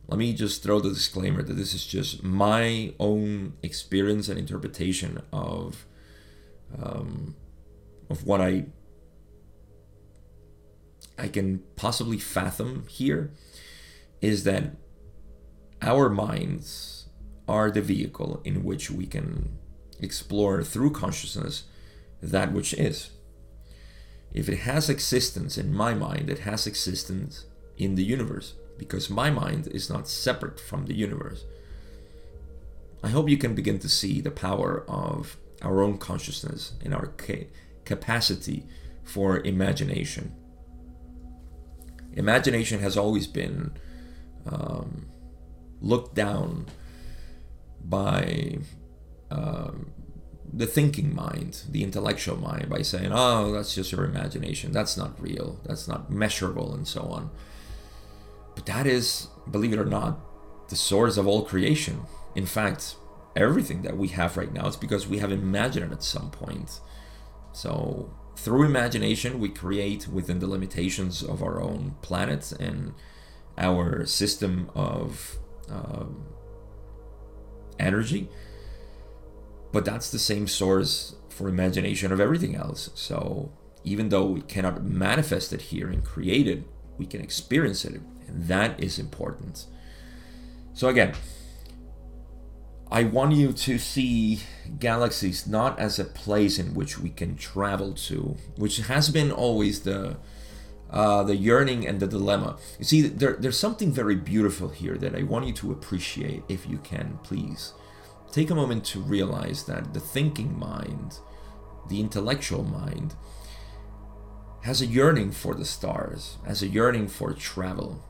[0.09, 5.23] let me just throw the disclaimer that this is just my own experience and interpretation
[5.33, 5.87] of
[6.81, 7.35] um,
[8.11, 8.67] of what I
[11.19, 13.33] I can possibly fathom here
[14.21, 14.77] is that
[15.83, 17.07] our minds
[17.49, 19.59] are the vehicle in which we can
[20.01, 21.65] explore through consciousness
[22.23, 23.11] that which is.
[24.33, 29.31] If it has existence in my mind, it has existence in the universe because my
[29.31, 31.45] mind is not separate from the universe.
[33.03, 37.09] I hope you can begin to see the power of our own consciousness and our
[37.19, 37.49] ca-
[37.85, 38.65] capacity
[39.03, 40.35] for imagination.
[42.13, 43.73] Imagination has always been
[44.47, 45.07] um,
[45.83, 46.67] looked down
[47.85, 48.59] by
[49.31, 49.91] um,
[50.53, 54.73] the thinking mind, the intellectual mind, by saying, oh, that's just your imagination.
[54.73, 55.61] That's not real.
[55.65, 57.31] That's not measurable, and so on.
[58.55, 60.21] But that is, believe it or not,
[60.69, 62.03] the source of all creation.
[62.35, 62.97] In fact,
[63.35, 66.81] everything that we have right now is because we have imagined it at some point.
[67.53, 72.95] So, through imagination, we create within the limitations of our own planet and
[73.59, 75.39] our system of
[75.71, 76.25] um,
[77.79, 78.29] energy.
[79.73, 82.91] But that's the same source for imagination of everything else.
[82.95, 83.51] So,
[83.85, 86.63] even though we cannot manifest it here and create it,
[86.99, 88.01] we can experience it.
[88.29, 89.67] And that is important.
[90.75, 91.15] So, again,
[92.91, 94.41] I want you to see
[94.79, 99.81] galaxies not as a place in which we can travel to, which has been always
[99.81, 100.19] the
[100.93, 102.59] uh, the yearning and the dilemma.
[102.79, 106.69] You see, there, there's something very beautiful here that I want you to appreciate, if
[106.69, 107.73] you can, please.
[108.31, 111.19] Take a moment to realize that the thinking mind,
[111.89, 113.15] the intellectual mind,
[114.63, 118.03] has a yearning for the stars, has a yearning for travel.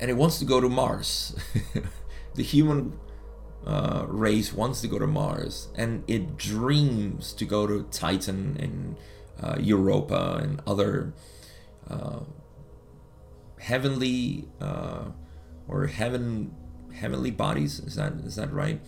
[0.00, 1.36] And it wants to go to Mars.
[2.34, 2.98] the human
[3.66, 8.96] uh, race wants to go to Mars, and it dreams to go to Titan and
[9.40, 11.12] uh, Europa and other
[11.88, 12.20] uh,
[13.58, 15.04] heavenly uh,
[15.68, 16.54] or heaven
[16.94, 17.80] heavenly bodies.
[17.80, 18.80] Is that is that right?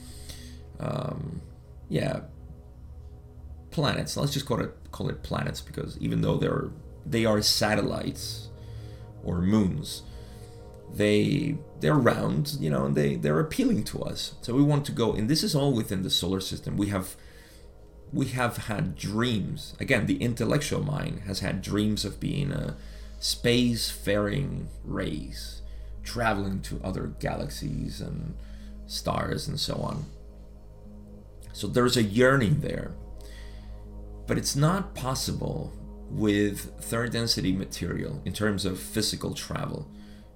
[0.81, 1.43] Um,
[1.89, 2.21] yeah,
[3.71, 4.17] planets.
[4.17, 6.71] Let's just call it call it planets because even though they're
[7.07, 8.49] they are satellites
[9.23, 10.03] or moons
[10.97, 14.35] they they're round, you know, and they they're appealing to us.
[14.41, 16.77] So we want to go, and this is all within the solar system.
[16.77, 17.17] We have
[18.15, 19.75] we have had dreams.
[19.81, 22.77] Again, the intellectual mind has had dreams of being a
[23.19, 25.63] space-faring race,
[26.05, 28.37] traveling to other galaxies and
[28.87, 30.07] stars and so on.
[31.53, 32.95] So there's a yearning there.
[34.27, 35.73] But it's not possible
[36.09, 39.91] with third density material in terms of physical travel.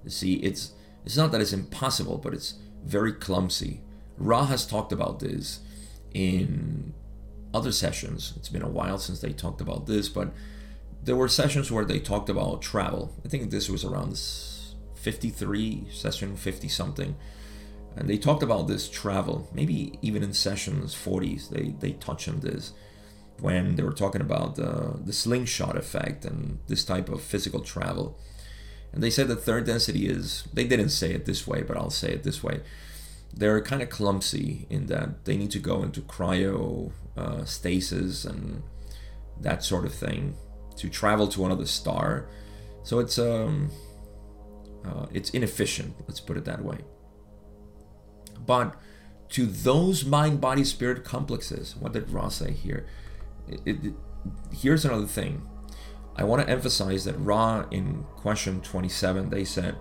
[0.04, 0.72] You see, it's
[1.04, 2.54] it's not that it's impossible, but it's
[2.84, 3.80] very clumsy.
[4.18, 5.60] Ra has talked about this
[6.12, 6.92] in
[7.58, 8.32] other sessions.
[8.36, 10.32] It's been a while since they talked about this, but
[11.02, 13.14] there were sessions where they talked about travel.
[13.24, 14.18] I think this was around
[14.94, 17.16] 53, session 50 something.
[17.96, 22.40] And they talked about this travel, maybe even in sessions 40s, they, they touched on
[22.40, 22.72] this
[23.40, 28.18] when they were talking about the, the slingshot effect and this type of physical travel.
[28.92, 31.90] And they said that third density is, they didn't say it this way, but I'll
[31.90, 32.60] say it this way.
[33.32, 38.62] They're kind of clumsy in that they need to go into cryo uh, stasis and
[39.40, 40.34] that sort of thing
[40.76, 42.28] to travel to another star.
[42.82, 43.70] So it's um,
[44.84, 45.94] uh, it's inefficient.
[46.06, 46.78] Let's put it that way.
[48.46, 48.76] But
[49.30, 52.86] to those mind, body, spirit complexes, what did Ra say here?
[53.46, 53.94] It, it,
[54.52, 55.46] here's another thing.
[56.16, 59.76] I want to emphasize that Ra in question 27, they said,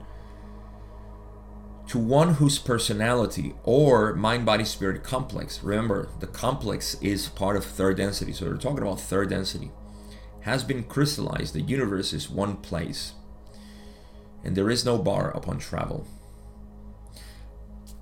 [1.87, 7.63] to one whose personality or mind body spirit complex, remember the complex is part of
[7.63, 9.71] third density, so we're talking about third density,
[10.41, 13.13] has been crystallized, the universe is one place,
[14.43, 16.05] and there is no bar upon travel.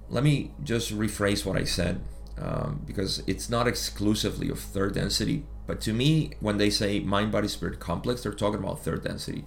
[0.09, 2.01] Let me just rephrase what I said
[2.37, 7.31] um, because it's not exclusively of third density, but to me, when they say mind
[7.31, 9.45] body spirit complex, they're talking about third density.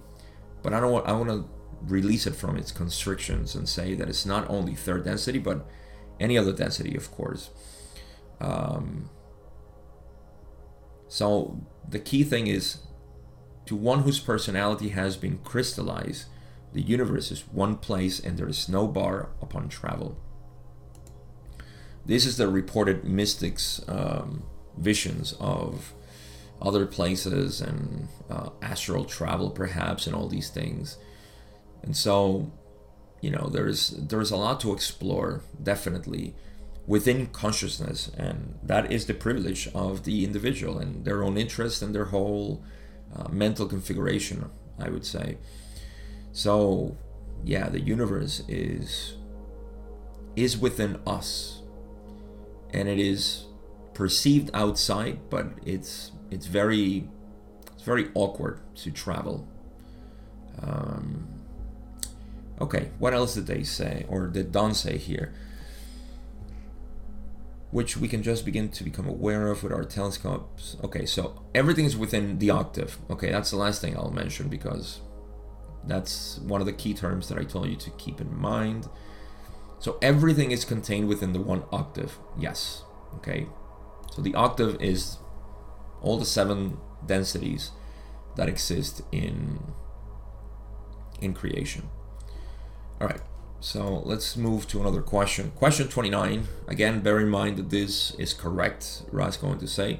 [0.61, 1.45] But I don't want I want to
[1.81, 5.67] release it from its constrictions and say that it's not only third density, but
[6.19, 7.49] any other density, of course.
[8.39, 9.09] Um,
[11.07, 12.79] so the key thing is
[13.65, 16.25] to one whose personality has been crystallized,
[16.73, 20.17] the universe is one place and there is no bar upon travel.
[22.05, 24.43] This is the reported mystics' um,
[24.77, 25.93] visions of
[26.61, 30.97] other places and uh, astral travel perhaps and all these things
[31.83, 32.51] and so
[33.21, 36.35] you know there's there's a lot to explore definitely
[36.89, 38.09] within consciousness.
[38.17, 42.63] And that is the privilege of the individual and their own interest and their whole
[43.15, 44.49] uh, mental configuration
[44.79, 45.37] i would say.
[46.31, 46.97] So
[47.43, 49.15] yeah the universe is
[50.35, 51.61] is within us.
[52.71, 53.45] And it is
[53.93, 57.07] perceived outside, but it's it's very
[57.73, 59.47] it's very awkward to travel.
[60.61, 61.38] Um,
[62.61, 65.33] okay, what else did they say, or did Don say here?
[67.71, 70.75] Which we can just begin to become aware of with our telescopes.
[70.83, 72.97] Okay, so everything is within the octave.
[73.09, 75.01] Okay, that's the last thing I'll mention because
[75.85, 78.89] that's one of the key terms that I told you to keep in mind.
[79.79, 82.17] So everything is contained within the one octave.
[82.37, 82.83] Yes.
[83.15, 83.47] Okay.
[84.11, 85.17] So the octave is
[86.01, 87.71] all the seven densities
[88.35, 89.59] that exist in
[91.21, 91.89] in creation.
[92.99, 93.21] All right.
[93.61, 95.51] So let's move to another question.
[95.51, 96.47] Question 29.
[96.67, 99.99] Again, bear in mind that this is correct, Ra's going to say.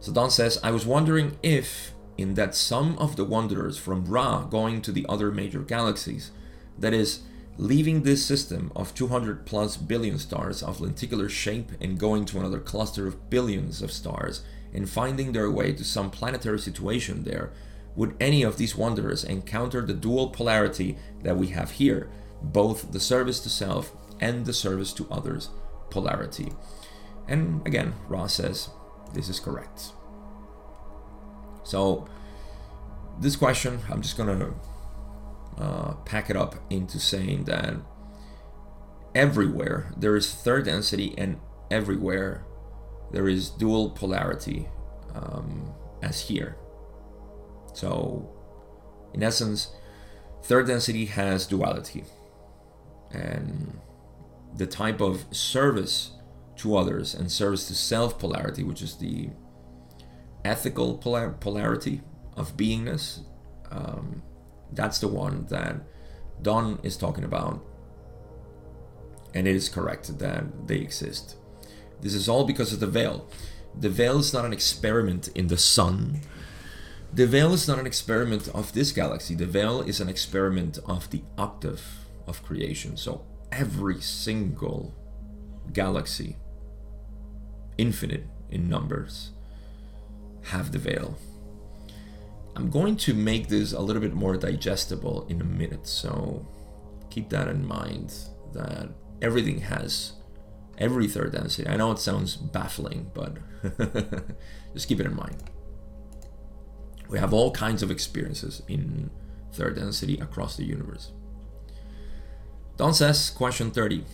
[0.00, 4.44] So Don says, I was wondering if, in that some of the wanderers from Ra
[4.44, 6.30] going to the other major galaxies,
[6.78, 7.20] that is,
[7.58, 12.60] leaving this system of 200 plus billion stars of lenticular shape and going to another
[12.60, 17.50] cluster of billions of stars and finding their way to some planetary situation there,
[17.98, 22.08] would any of these wanderers encounter the dual polarity that we have here,
[22.40, 25.50] both the service to self and the service to others
[25.90, 26.52] polarity?
[27.26, 28.68] And again, Ra says
[29.14, 29.92] this is correct.
[31.64, 32.06] So,
[33.20, 34.54] this question, I'm just to
[35.60, 37.74] uh, pack it up into saying that
[39.12, 42.44] everywhere there is third density and everywhere
[43.10, 44.68] there is dual polarity
[45.16, 46.56] um, as here.
[47.78, 48.28] So,
[49.14, 49.68] in essence,
[50.42, 52.02] third density has duality.
[53.12, 53.78] And
[54.56, 56.10] the type of service
[56.56, 59.30] to others and service to self polarity, which is the
[60.44, 62.00] ethical polar- polarity
[62.36, 63.20] of beingness,
[63.70, 64.22] um,
[64.72, 65.76] that's the one that
[66.42, 67.64] Don is talking about.
[69.34, 71.36] And it is correct that they exist.
[72.00, 73.28] This is all because of the veil.
[73.78, 76.22] The veil is not an experiment in the sun.
[77.12, 79.34] The veil is not an experiment of this galaxy.
[79.34, 81.82] The veil is an experiment of the octave
[82.26, 82.96] of creation.
[82.96, 84.94] So every single
[85.72, 86.36] galaxy,
[87.78, 89.30] infinite in numbers,
[90.44, 91.16] have the veil.
[92.54, 96.46] I'm going to make this a little bit more digestible in a minute, so
[97.08, 98.12] keep that in mind
[98.52, 98.88] that
[99.22, 100.12] everything has
[100.76, 101.68] every third density.
[101.68, 103.36] I know it sounds baffling, but
[104.74, 105.36] just keep it in mind.
[107.08, 109.10] We have all kinds of experiences in
[109.52, 111.12] third density across the universe.
[112.76, 114.04] Don says, question 30.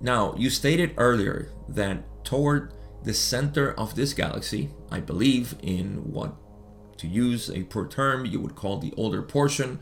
[0.00, 2.72] Now, you stated earlier that toward
[3.02, 6.34] the center of this galaxy, I believe in what
[6.98, 9.80] to use a poor term you would call the older portion,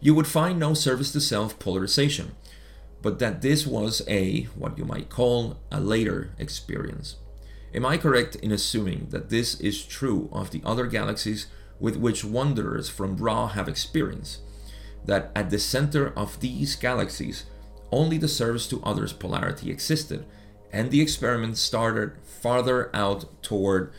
[0.00, 2.32] you would find no service to self polarization,
[3.00, 7.16] but that this was a, what you might call, a later experience.
[7.74, 11.46] Am I correct in assuming that this is true of the other galaxies
[11.82, 14.38] with which wanderers from Ra have experience?
[15.04, 17.44] That at the center of these galaxies,
[17.90, 20.24] only the service to others polarity existed,
[20.72, 23.92] and the experiment started farther out toward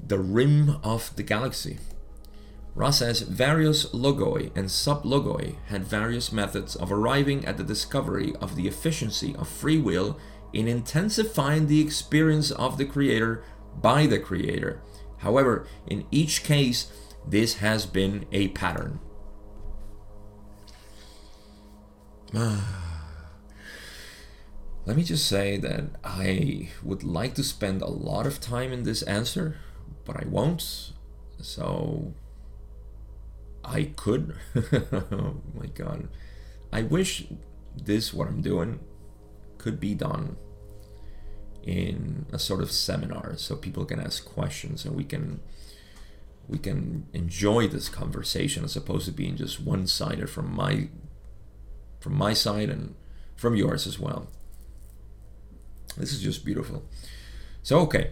[0.00, 1.78] the rim of the galaxy.
[2.76, 8.54] Ra says various logoi and sublogoi had various methods of arriving at the discovery of
[8.54, 10.16] the efficiency of free will
[10.52, 13.42] in intensifying the experience of the Creator
[13.80, 14.80] by the Creator.
[15.18, 16.92] However, in each case,
[17.26, 19.00] this has been a pattern.
[22.32, 22.62] Let
[24.96, 29.02] me just say that I would like to spend a lot of time in this
[29.02, 29.56] answer,
[30.04, 30.92] but I won't.
[31.40, 32.14] So
[33.64, 34.36] I could.
[34.72, 36.08] oh my god.
[36.72, 37.26] I wish
[37.74, 38.78] this, what I'm doing,
[39.58, 40.36] could be done
[41.64, 45.40] in a sort of seminar so people can ask questions and we can
[46.48, 50.88] we can enjoy this conversation as opposed to being just one-sided from my
[52.00, 52.94] from my side and
[53.34, 54.28] from yours as well
[55.96, 56.84] this is just beautiful
[57.62, 58.10] so okay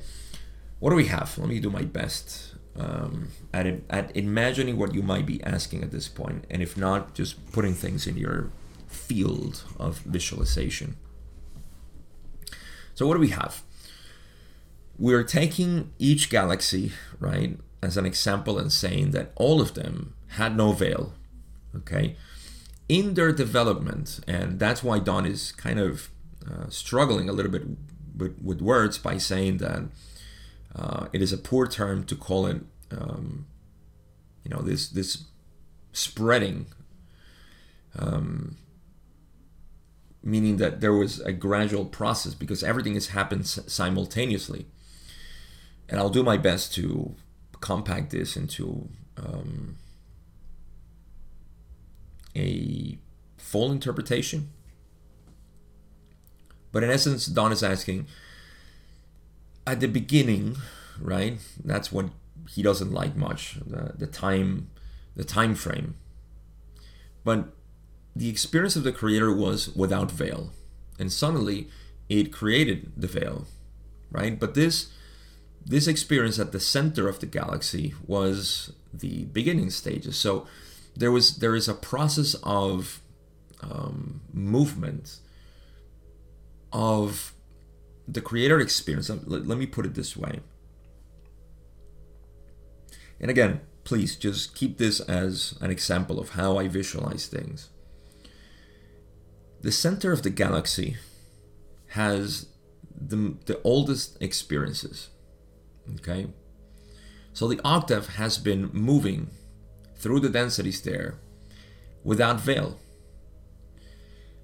[0.80, 5.02] what do we have let me do my best um, at, at imagining what you
[5.02, 8.50] might be asking at this point, and if not, just putting things in your
[8.88, 10.96] field of visualization.
[12.94, 13.62] So, what do we have?
[14.98, 20.56] We're taking each galaxy, right, as an example and saying that all of them had
[20.56, 21.12] no veil,
[21.76, 22.16] okay,
[22.88, 24.20] in their development.
[24.26, 26.10] And that's why Don is kind of
[26.48, 27.62] uh, struggling a little bit
[28.16, 29.84] with, with words by saying that
[30.74, 33.46] uh, it is a poor term to call it, um,
[34.44, 35.24] you know, this this
[35.92, 36.66] spreading.
[37.96, 38.56] Um,
[40.24, 44.66] meaning that there was a gradual process because everything has happened simultaneously.
[45.88, 47.14] And I'll do my best to
[47.64, 49.76] compact this into um,
[52.36, 52.98] a
[53.38, 54.50] full interpretation.
[56.72, 58.06] But in essence, Don is asking
[59.66, 60.56] at the beginning,
[61.00, 61.38] right?
[61.64, 62.10] That's what
[62.50, 64.68] he doesn't like much the, the time,
[65.16, 65.94] the time frame.
[67.24, 67.48] But
[68.14, 70.50] the experience of the creator was without veil
[70.98, 71.70] and suddenly
[72.10, 73.46] it created the veil
[74.10, 74.92] right but this
[75.64, 80.16] this experience at the center of the galaxy was the beginning stages.
[80.16, 80.46] So
[80.96, 83.00] there was there is a process of
[83.60, 85.20] um, movement
[86.72, 87.32] of
[88.06, 89.08] the creator experience.
[89.08, 90.40] Let, let me put it this way.
[93.20, 97.68] And again please just keep this as an example of how i visualize things.
[99.60, 100.96] The center of the galaxy
[101.88, 102.46] has
[102.94, 105.08] the, the oldest experiences.
[105.96, 106.28] Okay?
[107.32, 109.30] So the octave has been moving
[109.96, 111.18] through the densities there
[112.02, 112.78] without veil.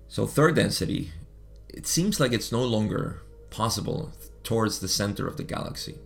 [0.08, 1.12] So, third density,
[1.68, 4.12] it seems like it's no longer possible
[4.42, 5.98] towards the center of the galaxy.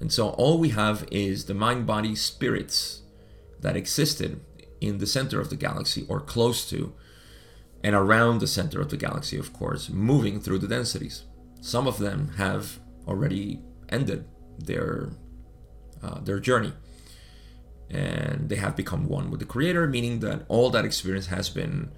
[0.00, 3.02] And so, all we have is the mind body spirits
[3.60, 4.40] that existed
[4.80, 6.94] in the center of the galaxy or close to
[7.84, 11.24] and around the center of the galaxy, of course, moving through the densities.
[11.60, 14.24] Some of them have already ended
[14.66, 15.10] their
[16.02, 16.72] uh, their journey,
[17.90, 21.90] and they have become one with the Creator, meaning that all that experience has been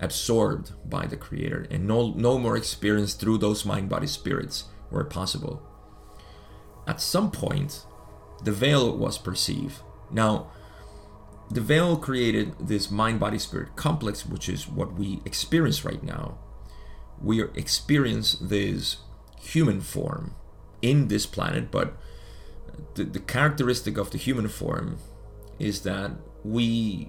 [0.00, 5.04] absorbed by the Creator, and no no more experience through those mind body spirits were
[5.04, 5.62] possible.
[6.86, 7.84] At some point,
[8.44, 9.80] the veil was perceived.
[10.10, 10.52] Now,
[11.50, 16.38] the veil created this mind body spirit complex which is what we experience right now
[17.20, 18.96] we experience this
[19.40, 20.34] human form
[20.86, 21.96] in this planet but
[22.94, 24.98] the, the characteristic of the human form
[25.58, 26.12] is that
[26.44, 27.08] we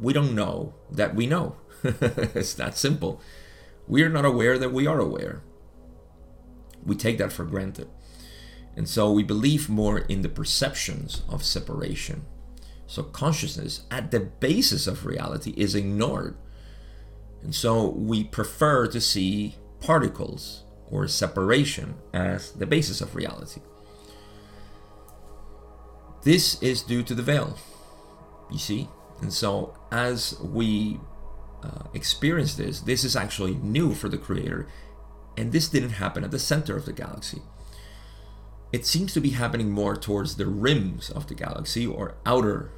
[0.00, 1.56] we don't know that we know.
[1.84, 3.20] It's that simple.
[3.86, 5.42] We are not aware that we are aware.
[6.84, 7.88] We take that for granted.
[8.74, 12.24] And so we believe more in the perceptions of separation.
[12.86, 16.36] So consciousness at the basis of reality is ignored.
[17.42, 23.60] And so we prefer to see particles or separation as the basis of reality.
[26.22, 27.58] This is due to the veil,
[28.50, 28.88] you see?
[29.20, 31.00] And so as we
[31.64, 34.68] uh, experience this, this is actually new for the creator.
[35.36, 37.42] And this didn't happen at the center of the galaxy
[38.72, 42.72] it seems to be happening more towards the rims of the galaxy or outer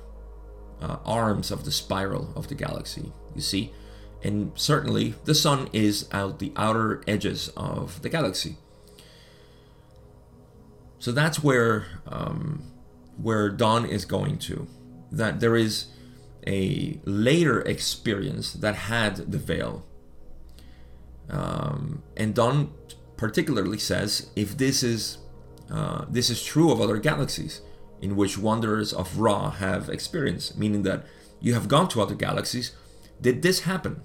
[0.83, 3.73] uh, arms of the spiral of the galaxy, you see?
[4.25, 8.57] And certainly the sun is out the outer edges of the galaxy.
[10.99, 12.63] So that's where um,
[13.21, 14.67] where Don is going to.
[15.13, 15.87] That there is
[16.47, 19.85] a later experience that had the veil.
[21.29, 22.73] Um, and Don
[23.19, 25.19] particularly says if this is
[25.71, 27.61] uh, this is true of other galaxies,
[28.01, 31.05] in which wanderers of Ra have experienced, meaning that
[31.41, 32.73] you have gone to other galaxies.
[33.21, 34.03] Did this happen?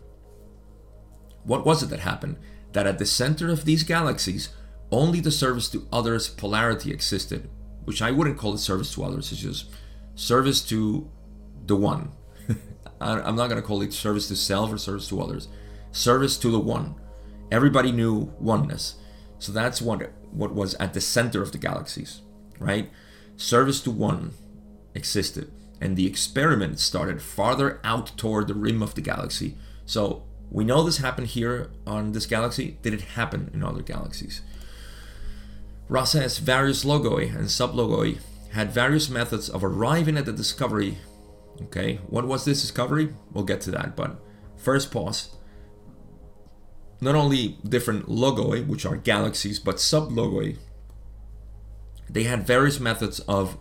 [1.50, 2.38] What was it that happened?
[2.74, 4.50] That at the center of these galaxies,
[4.92, 7.50] only the service to others polarity existed,
[7.86, 9.66] which I wouldn't call it service to others, it's just
[10.14, 11.10] service to
[11.66, 12.12] the one.
[13.02, 15.48] I'm not going to call it service to self or service to others.
[15.92, 16.96] Service to the one.
[17.52, 18.96] Everybody knew oneness.
[19.40, 22.22] So that's what what was at the center of the galaxies,
[22.60, 22.92] right?
[23.40, 24.34] service to one
[24.94, 29.58] existed, and the experiment started farther out toward the rim of the galaxy.
[29.86, 32.78] So we know this happened here on this galaxy.
[32.82, 34.42] Did it happen in other galaxies?
[35.88, 38.20] Ra says various logoi and sublogoi
[38.52, 40.98] had various methods of arriving at the discovery.
[41.62, 43.14] Okay, what was this discovery?
[43.32, 44.20] We'll get to that, but
[44.56, 45.36] first pause.
[47.02, 50.58] Not only different logoi, which are galaxies, but sublogoi,
[52.10, 53.58] they had various methods of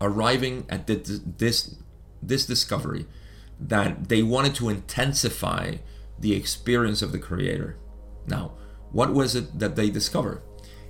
[0.00, 1.74] arriving at this
[2.22, 3.06] this discovery
[3.60, 5.76] that they wanted to intensify
[6.18, 7.76] the experience of the creator.
[8.26, 8.52] Now,
[8.90, 10.42] what was it that they discovered?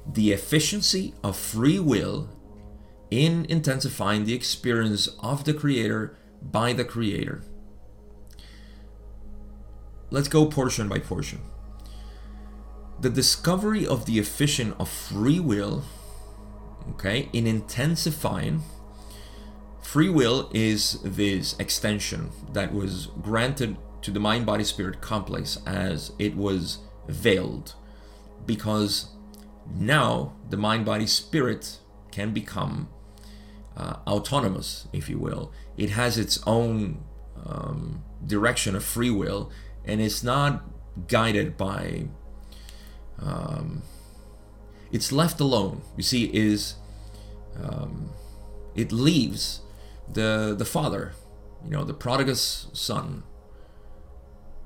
[0.07, 2.31] The efficiency of free will
[3.11, 7.43] in intensifying the experience of the creator by the creator.
[10.11, 11.41] Let's go portion by portion.
[13.01, 15.85] The discovery of the efficient of free will
[16.91, 18.63] okay in intensifying
[19.83, 26.13] free will is this extension that was granted to the mind body spirit complex as
[26.19, 26.79] it was
[27.09, 27.75] veiled
[28.47, 29.11] because
[29.75, 31.79] now the mind body spirit
[32.11, 32.89] can become
[33.77, 35.53] uh, autonomous, if you will.
[35.77, 37.05] It has its own
[37.45, 39.51] um, direction of free will
[39.85, 40.65] and it's not
[41.07, 42.09] guided by.
[43.21, 43.83] Um,
[44.93, 45.83] it's left alone.
[45.97, 46.75] You see, is
[47.63, 48.11] um,
[48.75, 49.61] it leaves
[50.11, 51.13] the the father,
[51.65, 53.23] you know, the prodigal's son.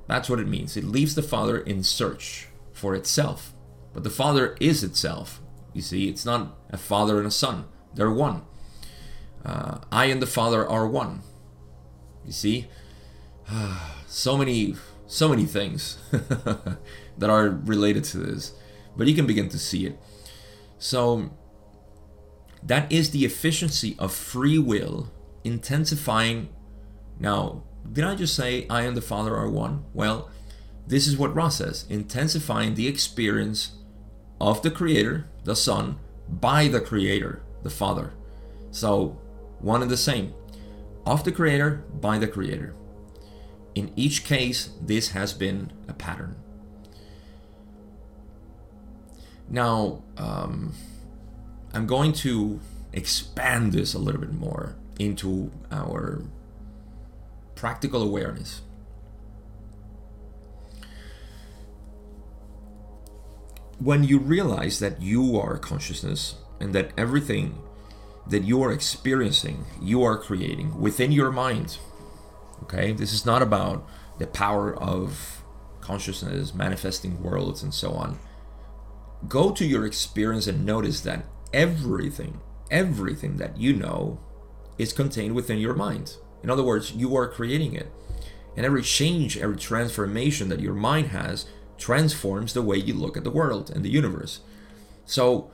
[0.06, 0.76] That's what it means.
[0.76, 3.52] It leaves the father in search for itself,
[3.92, 5.40] but the father is itself.
[5.72, 8.42] You see, it's not a father and a son; they're one.
[9.44, 11.22] Uh, I and the father are one.
[12.24, 12.68] You see,
[14.06, 14.76] so many,
[15.06, 18.52] so many things that are related to this,
[18.96, 19.98] but you can begin to see it.
[20.78, 21.30] So
[22.62, 25.12] that is the efficiency of free will
[25.44, 26.48] intensifying.
[27.18, 29.84] Now, did I just say I and the Father are one?
[29.92, 30.30] Well,
[30.86, 33.72] this is what Ra says intensifying the experience
[34.40, 38.12] of the Creator, the Son, by the Creator, the Father.
[38.70, 39.20] So,
[39.60, 40.34] one and the same.
[41.06, 42.74] Of the Creator, by the Creator.
[43.74, 46.36] In each case, this has been a pattern.
[49.48, 50.74] Now, um,
[51.74, 52.60] I'm going to
[52.92, 56.22] expand this a little bit more into our
[57.62, 58.62] practical awareness.
[63.78, 67.62] When you realize that you are consciousness and that everything
[68.28, 71.78] that you are experiencing, you are creating within your mind.
[72.64, 73.88] Okay, this is not about
[74.18, 75.44] the power of
[75.80, 78.18] consciousness, manifesting worlds, and so on.
[79.28, 82.40] Go to your experience and notice that everything,
[82.72, 84.18] everything that you know
[84.78, 86.16] is contained within your mind.
[86.42, 87.90] In other words, you are creating it.
[88.56, 91.46] And every change, every transformation that your mind has
[91.78, 94.40] transforms the way you look at the world and the universe.
[95.04, 95.50] So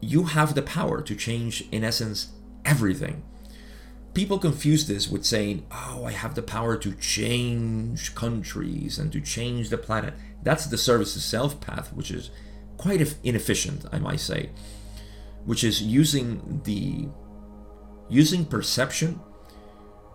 [0.00, 2.28] you have the power to change, in essence,
[2.64, 3.22] everything.
[4.12, 9.20] People confuse this with saying, oh, I have the power to change countries and to
[9.20, 10.14] change the planet.
[10.42, 12.30] That's the service to self path, which is
[12.76, 14.50] quite inefficient, I might say
[15.44, 17.08] which is using the
[18.08, 19.20] using perception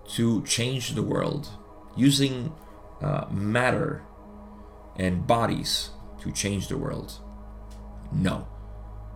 [0.09, 1.49] to change the world,
[1.95, 2.53] using
[3.01, 4.03] uh, matter
[4.97, 5.89] and bodies
[6.19, 7.19] to change the world.
[8.11, 8.47] No.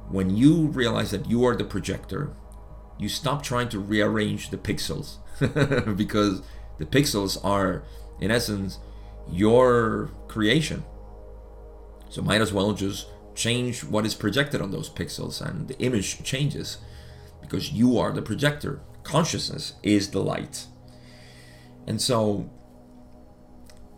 [0.10, 2.34] When you realize that you are the projector,
[2.98, 5.18] you stop trying to rearrange the pixels
[5.96, 6.42] because
[6.78, 7.84] the pixels are,
[8.20, 8.80] in essence,
[9.32, 10.84] your creation.
[12.10, 16.24] So might as well just change what is projected on those pixels and the image
[16.24, 16.80] changes
[17.42, 18.82] because you are the projector.
[19.04, 20.66] Consciousness is the light.
[21.90, 22.48] And so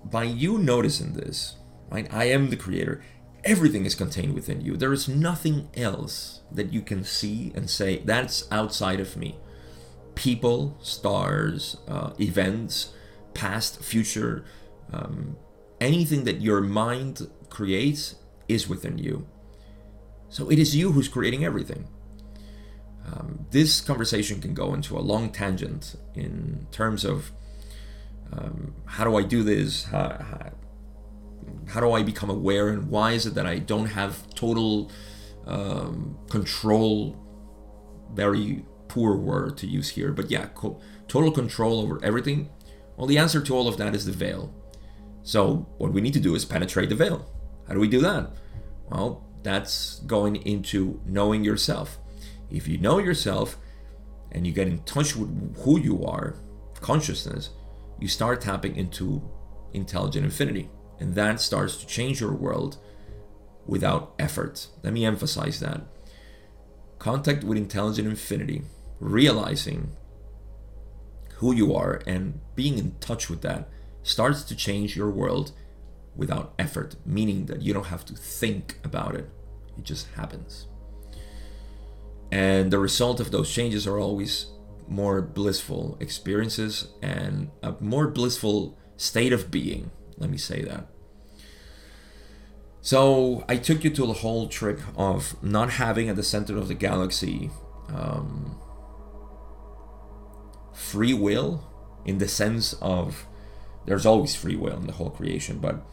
[0.05, 1.57] by you noticing this,
[1.89, 3.03] right, I am the creator,
[3.43, 4.77] everything is contained within you.
[4.77, 9.37] There is nothing else that you can see and say, that's outside of me.
[10.15, 12.93] People, stars, uh, events,
[13.33, 14.45] past, future,
[14.93, 15.35] um,
[15.81, 18.15] anything that your mind creates
[18.47, 19.27] is within you.
[20.29, 21.89] So it is you who's creating everything.
[23.05, 27.33] Um, this conversation can go into a long tangent in terms of
[28.33, 29.85] um, how do I do this?
[29.85, 30.51] How, how,
[31.67, 32.69] how, do I become aware?
[32.69, 34.91] And why is it that I don't have total
[35.45, 37.17] um, control?
[38.13, 42.49] Very poor word to use here, but yeah, co- total control over everything.
[42.97, 44.53] Well, the answer to all of that is the veil.
[45.23, 47.29] So, what we need to do is penetrate the veil.
[47.67, 48.31] How do we do that?
[48.89, 51.99] Well, that's going into knowing yourself.
[52.49, 53.57] If you know yourself
[54.31, 56.35] and you get in touch with who you are,
[56.81, 57.51] consciousness,
[58.01, 59.21] you start tapping into
[59.73, 60.69] intelligent infinity.
[60.99, 62.77] And that starts to change your world
[63.65, 64.67] without effort.
[64.83, 65.81] Let me emphasize that.
[66.99, 68.63] Contact with intelligent infinity,
[68.99, 69.95] realizing
[71.35, 73.69] who you are and being in touch with that
[74.03, 75.51] starts to change your world
[76.15, 79.29] without effort, meaning that you don't have to think about it,
[79.77, 80.67] it just happens.
[82.31, 84.50] And the result of those changes are always
[84.91, 89.89] more blissful experiences and a more blissful state of being.
[90.17, 90.87] Let me say that.
[92.81, 96.67] So I took you to the whole trip of not having at the center of
[96.67, 97.49] the galaxy
[97.87, 98.59] um,
[100.73, 101.63] free will
[102.05, 103.27] in the sense of
[103.85, 105.85] there's always free will in the whole creation, but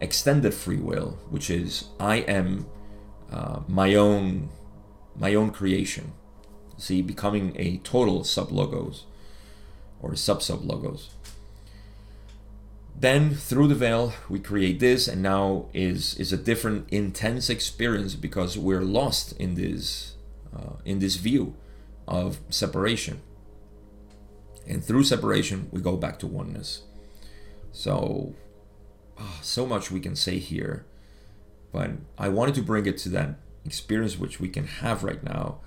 [0.00, 2.66] extended free will, which is I am
[3.32, 4.50] uh, my own
[5.16, 6.12] my own creation.
[6.76, 9.04] See, becoming a total sub logos
[10.00, 11.10] or sub sub logos.
[12.98, 18.14] then through the veil we create this and now is is a different intense experience
[18.14, 20.14] because we're lost in this
[20.56, 21.54] uh, in this view
[22.06, 23.20] of separation
[24.66, 26.82] and through separation we go back to oneness
[27.72, 28.34] so
[29.18, 30.86] oh, so much we can say here
[31.72, 35.58] but i wanted to bring it to that experience which we can have right now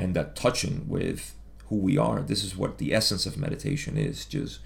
[0.00, 1.34] and that touching with
[1.66, 4.60] who we are this is what the essence of meditation is just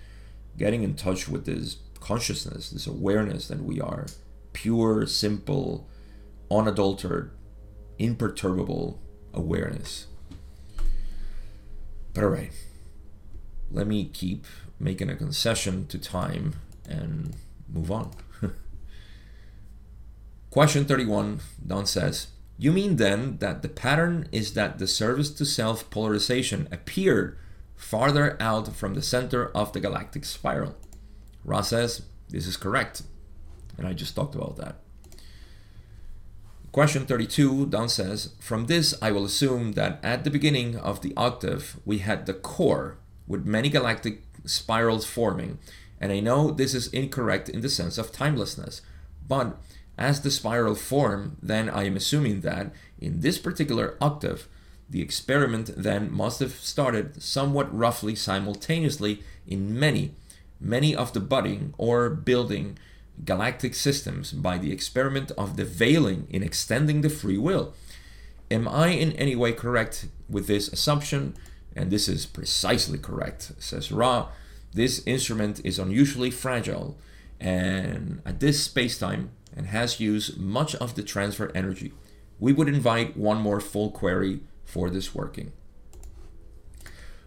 [0.57, 4.07] getting in touch with this consciousness, this awareness that we are
[4.53, 5.89] pure, simple,
[6.51, 7.30] unadulterated,
[7.99, 9.01] imperturbable
[9.32, 10.07] awareness.
[12.12, 12.53] But all right,
[13.70, 14.47] let me keep
[14.78, 16.55] making a concession to time
[16.89, 17.35] and
[17.68, 18.12] move on.
[20.51, 25.44] Question 31 Don says, You mean then that the pattern is that the service to
[25.44, 27.36] self polarization appeared
[27.76, 30.76] farther out from the center of the galactic spiral?
[31.44, 33.02] Ra says, This is correct.
[33.76, 34.76] And I just talked about that.
[36.70, 41.12] Question 32, Don says, From this, I will assume that at the beginning of the
[41.16, 45.59] octave, we had the core with many galactic spirals forming.
[46.00, 48.82] And I know this is incorrect in the sense of timelessness.
[49.26, 49.57] But
[49.97, 54.49] as the spiral form, then I am assuming that in this particular octave,
[54.90, 60.14] the experiment then must have started somewhat roughly simultaneously in many
[60.64, 62.78] many of the budding or building
[63.24, 67.74] galactic systems by the experiment of the veiling in extending the free will.
[68.51, 71.34] Am I in any way correct with this assumption?
[71.76, 74.28] And this is precisely correct, says Ra.
[74.72, 76.99] This instrument is unusually fragile
[77.40, 81.92] and at this spacetime and has used much of the transfer energy.
[82.38, 85.52] We would invite one more full query for this working.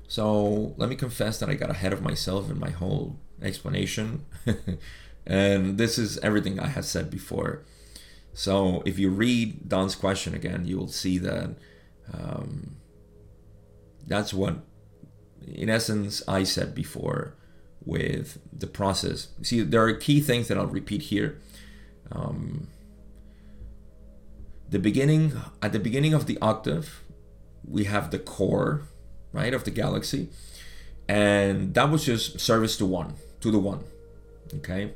[0.08, 4.26] So let me confess that I got ahead of myself in my whole explanation.
[5.26, 7.66] and this is everything I have said before.
[8.34, 11.56] So if you read Don's question again, you will see that
[12.14, 12.78] um,
[14.06, 14.60] that's what,
[15.46, 17.36] in essence, I said before
[17.84, 19.30] with the process.
[19.42, 21.40] See, there are key things that I'll repeat here.
[22.12, 22.68] Um,
[24.70, 27.04] the beginning, at the beginning of the octave,
[27.68, 28.84] we have the core,
[29.32, 30.30] right, of the galaxy,
[31.08, 33.84] and that was just service to one to the one.
[34.56, 34.94] Okay?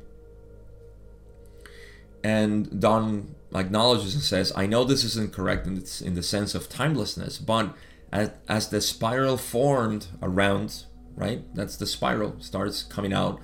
[2.23, 6.69] And Don acknowledges and says, I know this is incorrect in, in the sense of
[6.69, 7.73] timelessness, but
[8.11, 10.85] as, as the spiral formed around,
[11.15, 11.43] right?
[11.55, 13.39] That's the spiral starts coming out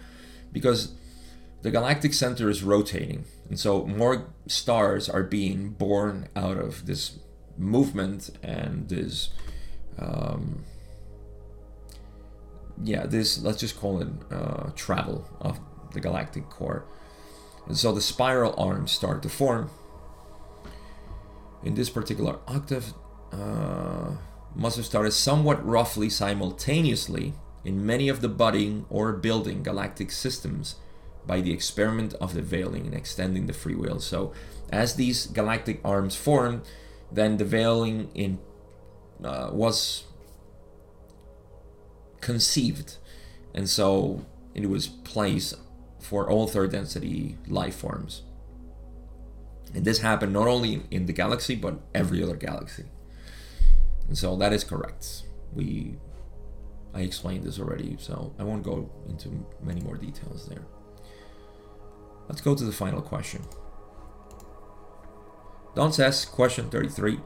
[0.52, 0.94] because
[1.62, 3.26] the galactic center is rotating.
[3.50, 7.20] And so more stars are being born out of this
[7.58, 9.30] movement and this
[10.00, 10.64] um,
[12.84, 15.60] yeah, this let's just call it uh, travel of
[15.94, 16.86] the galactic core.
[17.68, 19.70] And so the spiral arms start to form.
[21.64, 22.94] In this particular octave,
[23.32, 24.12] uh,
[24.56, 27.34] must have started somewhat roughly simultaneously
[27.66, 30.76] in many of the budding or building galactic systems
[31.28, 34.00] by the experiment of the veiling and extending the free will.
[34.00, 34.34] So,
[34.72, 36.64] as these galactic arms form,
[37.12, 38.40] then the veiling in
[39.24, 40.06] uh, was
[42.22, 42.98] conceived.
[43.54, 45.56] And so it was placed
[46.00, 48.24] for all third density life forms.
[49.74, 52.86] And this happened not only in the galaxy, but every other galaxy.
[54.08, 55.24] And so that is correct.
[55.54, 55.98] We
[56.94, 59.30] I explained this already, so I won't go into
[59.62, 60.66] many more details there.
[62.28, 63.44] Let's go to the final question.
[65.76, 67.20] Don says, question 33.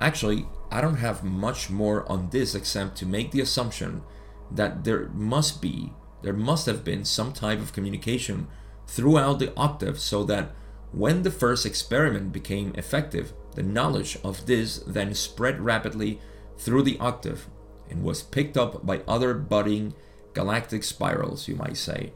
[0.00, 4.02] Actually, I don't have much more on this except to make the assumption
[4.50, 8.46] that there must be, there must have been some type of communication
[8.86, 10.52] throughout the octave so that
[10.92, 16.20] when the first experiment became effective, the knowledge of this then spread rapidly
[16.56, 17.48] through the octave
[17.90, 19.94] and was picked up by other budding
[20.34, 22.12] galactic spirals, you might say.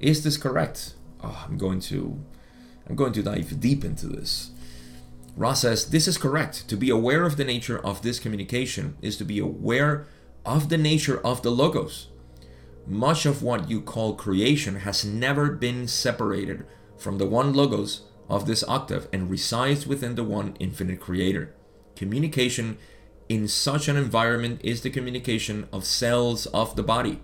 [0.00, 0.94] Is this correct?
[1.24, 2.22] Oh, I'm going to
[2.86, 4.50] I'm going to dive deep into this.
[5.36, 6.68] Ra says this is correct.
[6.68, 10.06] To be aware of the nature of this communication is to be aware
[10.44, 12.08] of the nature of the logos.
[12.86, 16.66] Much of what you call creation has never been separated
[16.98, 21.54] from the one logos of this octave and resides within the one infinite creator.
[21.96, 22.76] Communication
[23.28, 27.20] in such an environment is the communication of cells of the body.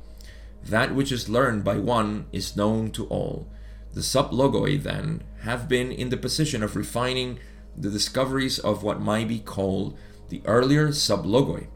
[0.65, 3.47] That which is learned by one is known to all.
[3.93, 7.39] The sublogoi, then, have been in the position of refining
[7.77, 11.67] the discoveries of what might be called the earlier sublogoi.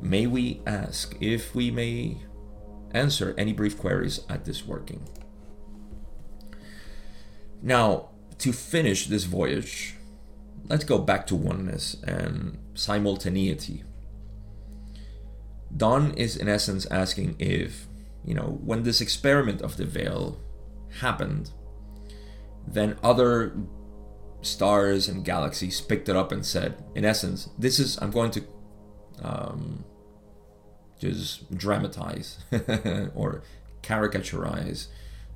[0.00, 2.18] May we ask if we may
[2.92, 5.08] answer any brief queries at this working?
[7.62, 9.96] Now, to finish this voyage,
[10.68, 13.82] let's go back to oneness and simultaneity.
[15.76, 17.86] Don is in essence asking if,
[18.24, 20.38] you know, when this experiment of the veil
[21.00, 21.50] happened,
[22.66, 23.56] then other
[24.42, 28.44] stars and galaxies picked it up and said, in essence, this is, I'm going to
[29.22, 29.84] um,
[30.98, 32.38] just dramatize
[33.14, 33.42] or
[33.82, 34.88] caricaturize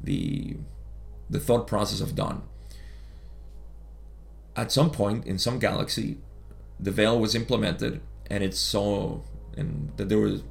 [0.03, 0.57] the
[1.31, 2.43] the thought process of Don.
[4.55, 6.19] At some point in some galaxy,
[6.79, 9.21] the veil was implemented, and it saw
[9.57, 10.43] and that there was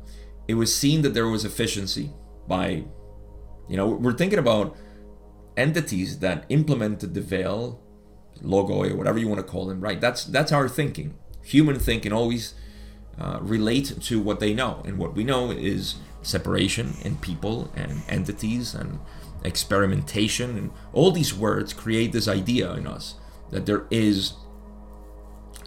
[0.48, 2.12] it was seen that there was efficiency
[2.48, 2.84] by
[3.70, 4.76] you know we're thinking about
[5.58, 7.82] entities that implemented the veil
[8.42, 10.02] logoi or whatever you want to call them right?
[10.02, 11.16] That's that's our thinking.
[11.44, 12.54] Human thinking always
[13.20, 14.82] uh, relate to what they know.
[14.86, 19.00] And what we know is separation and people and entities and
[19.44, 23.16] experimentation and all these words create this idea in us
[23.50, 24.34] that there is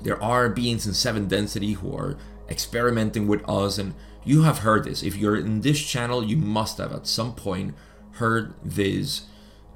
[0.02, 2.16] there are beings in seven density who are
[2.48, 3.78] experimenting with us.
[3.78, 5.02] And you have heard this.
[5.02, 7.74] If you're in this channel you must have at some point
[8.12, 9.22] heard this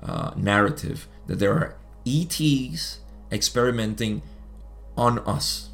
[0.03, 1.77] uh, narrative that there are
[2.07, 4.23] ets experimenting
[4.97, 5.71] on us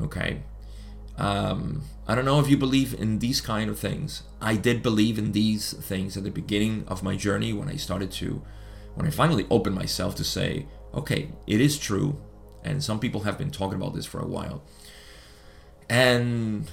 [0.00, 0.42] okay?
[1.18, 4.22] Um, i don't know if you believe in these kind of things.
[4.40, 8.10] I did believe in these things at the beginning of my journey when i started
[8.12, 8.42] to
[8.94, 12.18] when i finally opened myself to say okay it is true
[12.64, 14.62] and some people have been talking about this for a while.
[15.88, 16.70] And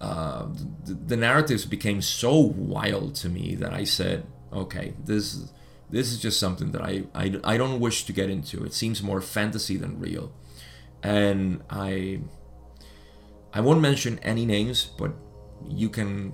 [0.00, 0.46] uh,
[0.84, 5.52] the, the, narratives became so wild to me that I said, okay, this
[5.92, 8.64] this is just something that I, I, I don't wish to get into.
[8.64, 10.32] It seems more fantasy than real,
[11.02, 12.20] and I
[13.52, 15.12] I won't mention any names, but
[15.68, 16.32] you can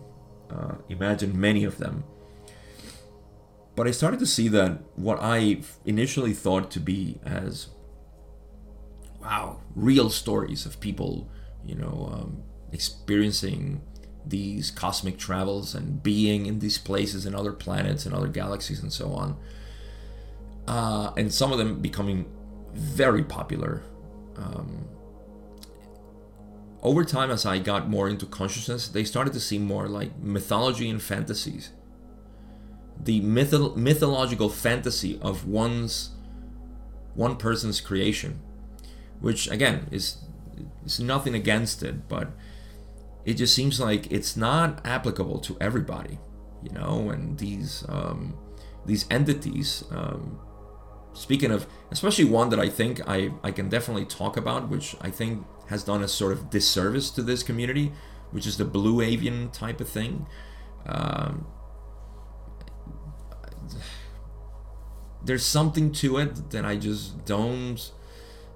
[0.50, 2.04] uh, imagine many of them.
[3.74, 7.68] But I started to see that what I initially thought to be as
[9.20, 11.28] wow, real stories of people
[11.68, 12.42] you know, um,
[12.72, 13.82] experiencing
[14.28, 18.92] these cosmic travels and being in these places and other planets and other galaxies and
[18.92, 19.36] so on.
[20.66, 22.26] Uh, and some of them becoming
[22.74, 23.82] very popular.
[24.36, 24.86] Um,
[26.82, 30.88] over time, as I got more into consciousness, they started to seem more like mythology
[30.88, 31.70] and fantasies.
[33.00, 36.10] The mytho- mythological fantasy of one's
[37.14, 38.40] one person's creation,
[39.20, 40.18] which again is
[40.84, 42.30] it's nothing against it, but
[43.24, 46.18] it just seems like it's not applicable to everybody,
[46.62, 47.10] you know.
[47.10, 48.36] And these um,
[48.86, 50.38] these entities, um,
[51.12, 55.10] speaking of, especially one that I think I I can definitely talk about, which I
[55.10, 57.92] think has done a sort of disservice to this community,
[58.30, 60.26] which is the blue avian type of thing.
[60.86, 61.46] Um,
[65.24, 67.92] there's something to it that I just don't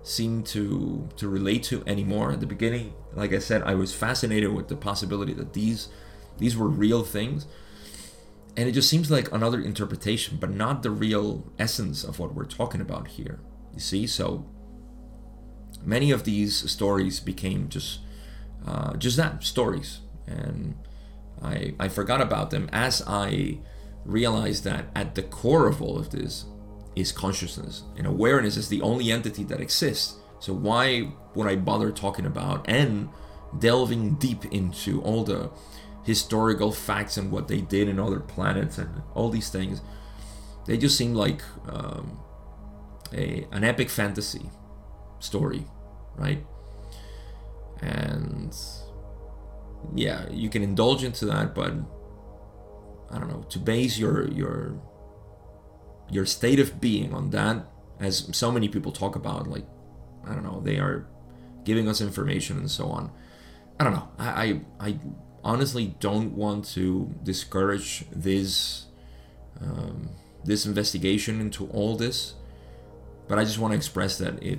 [0.03, 2.33] seem to to relate to anymore.
[2.33, 5.89] At the beginning, like I said, I was fascinated with the possibility that these
[6.39, 7.47] these were real things.
[8.57, 12.45] And it just seems like another interpretation, but not the real essence of what we're
[12.45, 13.41] talking about here.
[13.73, 14.45] You see, so
[15.85, 18.01] many of these stories became just
[18.67, 20.75] uh, just that stories, and
[21.43, 23.59] I I forgot about them as I
[24.05, 26.45] realized that at the core of all of this
[26.95, 30.17] is consciousness, and awareness is the only entity that exists.
[30.41, 33.09] So why would I bother talking about and
[33.59, 35.51] delving deep into all the
[36.05, 39.81] historical facts and what they did in other planets and all these things?
[40.67, 42.21] They just seem like um,
[43.13, 44.51] a an epic fantasy
[45.19, 45.65] story,
[46.17, 46.45] right?
[47.81, 48.55] And
[49.95, 51.73] yeah, you can indulge into that, but
[53.11, 54.81] I don't know to base your your
[56.13, 57.67] your state of being on that
[57.99, 59.67] as so many people talk about like
[60.27, 61.07] i don't know they are
[61.65, 63.13] giving us information and so on.
[63.79, 64.09] I don't know.
[64.19, 64.99] I i, I
[65.45, 68.87] honestly don't want to discourage this
[69.61, 70.11] um,
[70.45, 72.35] this investigation into all this
[73.29, 74.59] but i just want to express that it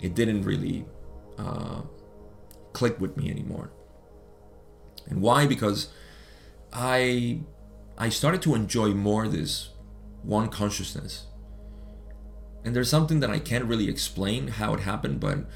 [0.00, 0.84] it didn't really
[1.38, 1.80] uh,
[2.72, 3.70] click with me anymore.
[5.08, 5.46] And why?
[5.46, 5.88] Because
[6.72, 7.40] i
[7.96, 9.70] i started to enjoy more this
[10.26, 11.26] one consciousness.
[12.64, 15.46] And there's something that I can't really explain how it happened, but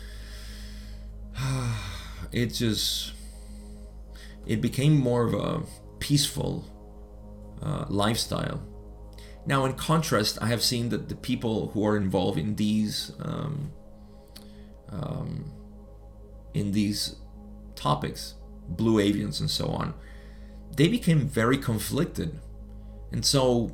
[2.33, 3.13] it just
[4.47, 5.63] it became more of a
[5.99, 6.65] peaceful
[7.61, 8.63] uh, lifestyle.
[9.45, 13.73] Now, in contrast, I have seen that the people who are involved in these um,
[14.91, 15.51] um,
[16.55, 17.17] in these
[17.75, 18.35] topics,
[18.69, 19.95] blue avians and so on,
[20.77, 22.39] they became very conflicted,
[23.11, 23.73] and so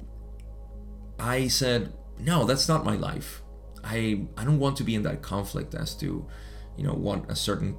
[1.18, 3.42] I said, no, that's not my life.
[3.84, 6.26] I I don't want to be in that conflict as to,
[6.76, 7.76] you know, what a certain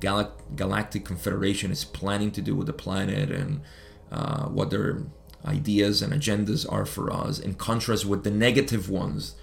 [0.00, 3.62] gal- galactic confederation is planning to do with the planet and
[4.10, 5.04] uh, what their
[5.44, 9.34] ideas and agendas are for us, in contrast with the negative ones,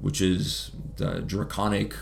[0.00, 1.94] which is the draconic,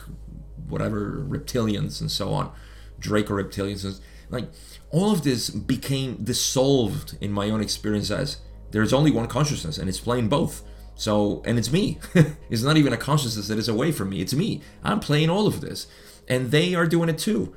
[0.68, 2.52] whatever reptilians and so on,
[2.98, 4.00] Draco reptilians.
[4.28, 4.50] Like
[4.90, 8.38] all of this became dissolved in my own experience as
[8.76, 10.62] there's only one consciousness and it's playing both.
[10.96, 11.98] So, and it's me.
[12.50, 14.20] it's not even a consciousness that is away from me.
[14.20, 14.60] It's me.
[14.84, 15.86] I'm playing all of this.
[16.28, 17.54] And they are doing it too.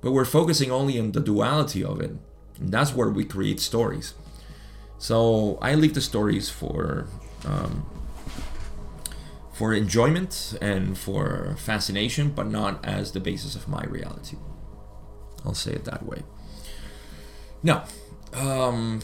[0.00, 2.12] But we're focusing only on the duality of it.
[2.58, 4.14] And that's where we create stories.
[4.96, 7.08] So I leave the stories for
[7.44, 7.84] um,
[9.52, 14.38] for enjoyment and for fascination, but not as the basis of my reality.
[15.44, 16.22] I'll say it that way.
[17.62, 17.84] Now,
[18.32, 19.02] um,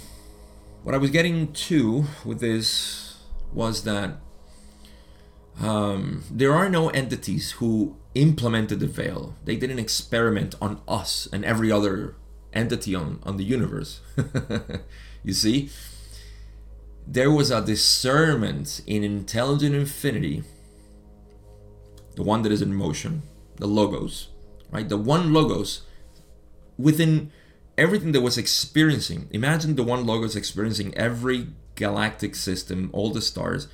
[0.82, 3.18] what I was getting to with this
[3.52, 4.16] was that
[5.60, 9.34] um, there are no entities who implemented the veil.
[9.44, 12.16] They didn't experiment on us and every other
[12.52, 14.00] entity on, on the universe.
[15.22, 15.70] you see?
[17.06, 20.42] There was a discernment in intelligent infinity,
[22.16, 23.22] the one that is in motion,
[23.56, 24.28] the logos,
[24.70, 24.88] right?
[24.88, 25.82] The one logos
[26.78, 27.32] within
[27.76, 29.28] everything that was experiencing.
[29.30, 33.68] Imagine the one logos experiencing every galactic system, all the stars.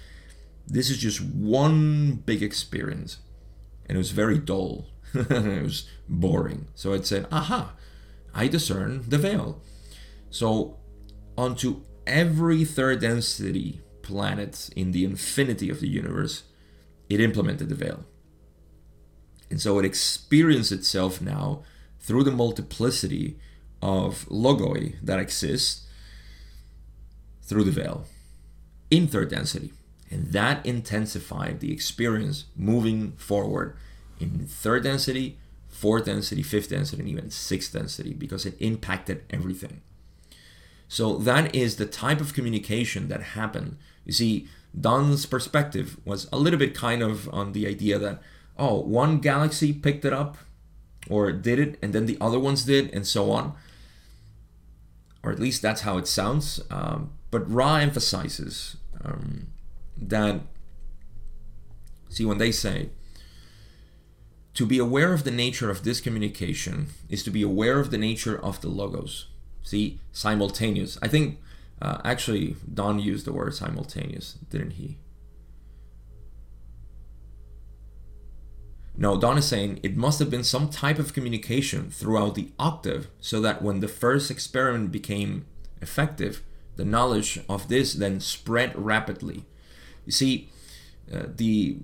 [0.67, 3.19] This is just one big experience.
[3.87, 4.87] And it was very dull.
[5.15, 6.69] it was boring.
[6.75, 7.75] So it said, aha,
[8.35, 9.61] I discern the veil.
[10.31, 10.79] So
[11.37, 16.45] onto every third density planet in the infinity of the universe,
[17.09, 18.05] it implemented the veil.
[19.51, 21.63] And so it experienced itself now
[22.01, 23.39] through the multiplicity
[23.81, 25.87] of logoi that exists
[27.43, 28.05] through the veil
[28.91, 29.73] in third density.
[30.11, 33.77] And that intensified the experience moving forward
[34.19, 39.83] in third density, fourth density, fifth density, and even sixth density because it impacted everything.
[40.89, 43.77] So that is the type of communication that happened.
[44.07, 44.49] You see,
[44.79, 48.21] Don's perspective was a little bit kind of on the idea that,
[48.59, 50.39] oh, one galaxy picked it up
[51.11, 53.55] or did it, and then the other ones did, and so on.
[55.23, 56.61] Or at least that's how it sounds.
[56.71, 59.49] Um, but Ra emphasizes um,
[59.97, 60.41] that,
[62.09, 62.91] see, when they say,
[64.55, 67.99] to be aware of the nature of this communication is to be aware of the
[67.99, 69.27] nature of the logos.
[69.63, 70.99] See, simultaneous.
[71.01, 71.39] I think
[71.81, 74.99] uh, actually Don used the word simultaneous, didn't he?
[79.01, 83.07] No, Don is saying it must have been some type of communication throughout the octave
[83.21, 85.47] so that when the first experiment became
[85.81, 86.43] effective,
[86.75, 89.45] the knowledge of this then spread rapidly.
[90.05, 90.49] You see,
[91.13, 91.79] uh, the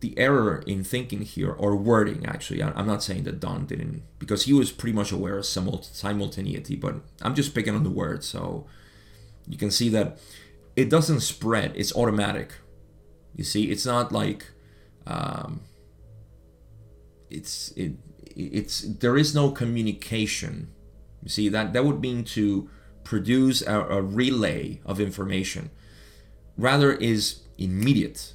[0.00, 4.44] the error in thinking here or wording actually i'm not saying that don didn't because
[4.44, 8.64] he was pretty much aware of simultaneity but i'm just picking on the word so
[9.48, 10.16] you can see that
[10.76, 12.52] it doesn't spread it's automatic
[13.34, 14.52] you see it's not like
[15.04, 15.62] um,
[17.30, 17.92] it's it
[18.36, 20.68] it's there is no communication.
[21.22, 22.68] You see that that would mean to
[23.04, 25.70] produce a, a relay of information.
[26.56, 28.34] Rather is immediate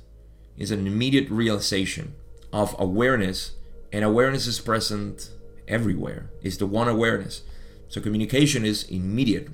[0.57, 2.13] is an immediate realization
[2.51, 3.53] of awareness
[3.91, 5.31] and awareness is present
[5.67, 7.41] everywhere is the one awareness.
[7.87, 9.49] So communication is immediate.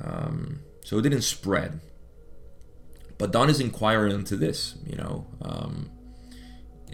[0.00, 1.80] Um, so it didn't spread.
[3.18, 5.90] But don is inquiring into this you know um,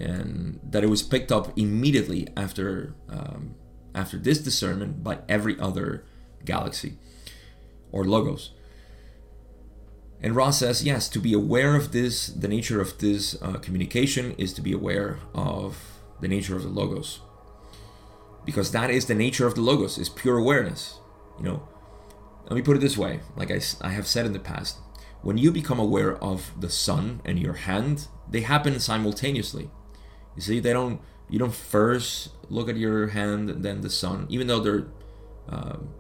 [0.01, 3.55] and that it was picked up immediately after um,
[3.95, 6.05] after this discernment by every other
[6.45, 6.97] galaxy
[7.93, 8.53] or logos.
[10.23, 14.35] And Ra says, yes, to be aware of this, the nature of this uh, communication
[14.37, 15.79] is to be aware of
[16.21, 17.21] the nature of the logos,
[18.45, 20.99] because that is the nature of the logos is pure awareness.
[21.39, 21.69] You know,
[22.45, 24.77] let me put it this way: like I, I have said in the past,
[25.23, 29.71] when you become aware of the sun and your hand, they happen simultaneously.
[30.37, 31.01] You see, they don't.
[31.29, 34.87] You don't first look at your hand and then the sun, even though they're
[35.49, 35.91] um,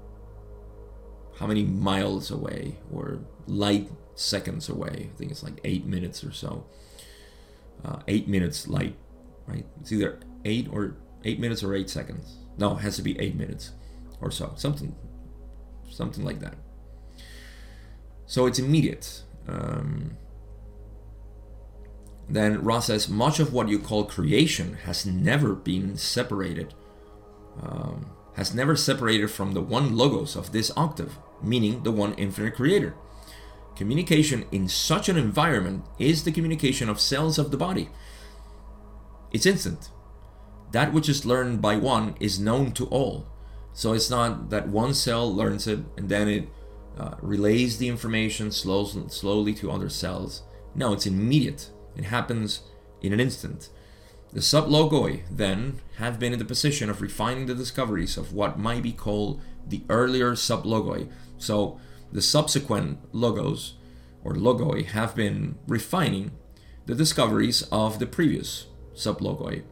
[1.38, 5.10] how many miles away or light seconds away.
[5.12, 6.66] I think it's like eight minutes or so.
[7.84, 8.94] Uh, eight minutes light,
[9.46, 9.64] right?
[9.80, 12.36] It's either eight or eight minutes or eight seconds.
[12.58, 13.72] No, it has to be eight minutes
[14.20, 14.52] or so.
[14.56, 14.94] Something,
[15.88, 16.54] something like that.
[18.26, 19.22] So it's immediate.
[19.48, 20.16] Um,
[22.30, 26.74] then Ra says, much of what you call creation has never been separated,
[27.60, 32.54] um, has never separated from the one logos of this octave, meaning the one infinite
[32.54, 32.94] creator.
[33.76, 37.88] Communication in such an environment is the communication of cells of the body.
[39.32, 39.90] It's instant.
[40.72, 43.26] That which is learned by one is known to all.
[43.72, 46.48] So it's not that one cell learns it and then it
[46.98, 50.42] uh, relays the information slowly, slowly to other cells.
[50.74, 51.70] No, it's immediate.
[51.96, 52.60] It happens
[53.02, 53.70] in an instant.
[54.32, 58.82] The sublogoi then have been in the position of refining the discoveries of what might
[58.82, 61.10] be called the earlier sublogoi.
[61.38, 61.80] So
[62.12, 63.74] the subsequent logos
[64.22, 66.30] or logoi have been refining
[66.86, 69.62] the discoveries of the previous sublogoi,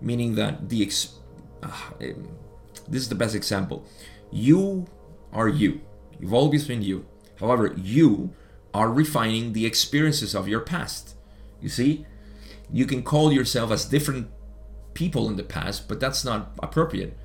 [0.00, 1.14] meaning that the ex-
[1.62, 3.86] uh, this is the best example.
[4.30, 4.86] You
[5.32, 5.80] are you.
[6.20, 7.06] You've always been you.
[7.40, 8.34] However, you
[8.72, 11.15] are refining the experiences of your past.
[11.60, 12.06] You see,
[12.72, 14.28] you can call yourself as different
[14.94, 17.16] people in the past, but that's not appropriate.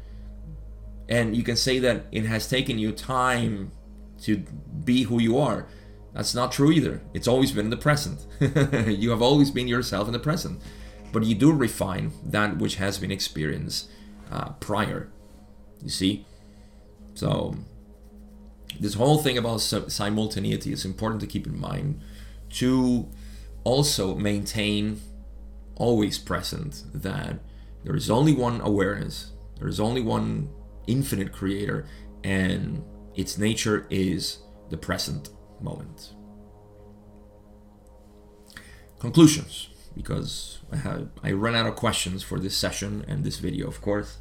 [1.09, 3.71] And you can say that it has taken you time
[4.23, 4.37] to
[4.85, 5.67] be who you are.
[6.13, 7.01] That's not true either.
[7.13, 8.25] It's always been in the present.
[8.87, 10.61] you have always been yourself in the present.
[11.11, 13.89] But you do refine that which has been experienced
[14.31, 15.09] uh, prior.
[15.81, 16.25] You see?
[17.13, 17.55] So,
[18.79, 22.01] this whole thing about simultaneity is important to keep in mind
[22.51, 23.09] to
[23.63, 25.01] also maintain
[25.75, 27.39] always present that
[27.83, 30.49] there is only one awareness, there is only one
[30.87, 31.87] infinite creator,
[32.23, 32.83] and
[33.15, 34.39] its nature is
[34.69, 35.29] the present
[35.59, 36.13] moment.
[38.99, 43.67] Conclusions, because I have I run out of questions for this session and this video,
[43.67, 44.17] of course.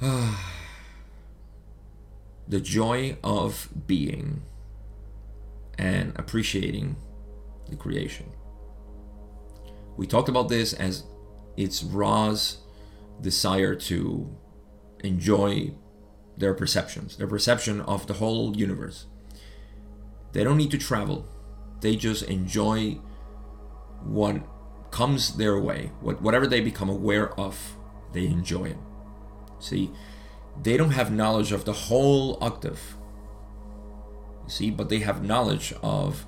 [2.48, 4.42] the joy of being
[5.82, 6.94] and appreciating
[7.68, 8.26] the creation.
[9.96, 11.02] We talked about this as
[11.56, 12.58] it's Ra's
[13.20, 14.32] desire to
[15.00, 15.72] enjoy
[16.36, 19.06] their perceptions, their perception of the whole universe.
[20.32, 21.26] They don't need to travel,
[21.80, 23.00] they just enjoy
[24.04, 24.36] what
[24.92, 27.76] comes their way, what, whatever they become aware of,
[28.12, 28.78] they enjoy it.
[29.58, 29.90] See,
[30.62, 32.96] they don't have knowledge of the whole octave.
[34.46, 36.26] See, but they have knowledge of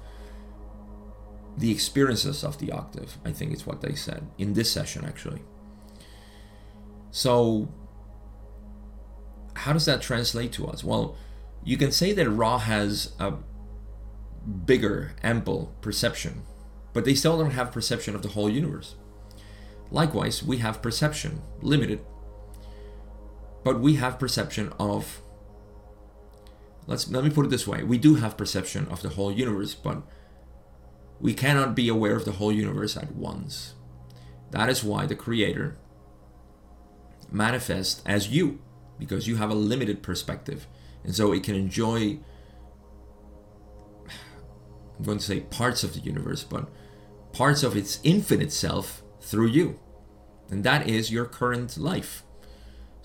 [1.56, 5.42] the experiences of the octave, I think it's what they said in this session, actually.
[7.10, 7.68] So,
[9.54, 10.82] how does that translate to us?
[10.82, 11.16] Well,
[11.62, 13.34] you can say that Ra has a
[14.66, 16.42] bigger, ample perception,
[16.92, 18.96] but they still don't have perception of the whole universe.
[19.90, 22.00] Likewise, we have perception, limited,
[23.62, 25.20] but we have perception of.
[26.86, 29.74] Let's let me put it this way: we do have perception of the whole universe,
[29.74, 30.02] but
[31.20, 33.74] we cannot be aware of the whole universe at once.
[34.50, 35.78] That is why the Creator
[37.30, 38.60] manifests as you,
[38.98, 40.66] because you have a limited perspective.
[41.02, 42.18] And so it can enjoy,
[44.96, 46.68] I'm going to say parts of the universe, but
[47.32, 49.80] parts of its infinite self through you.
[50.50, 52.23] And that is your current life.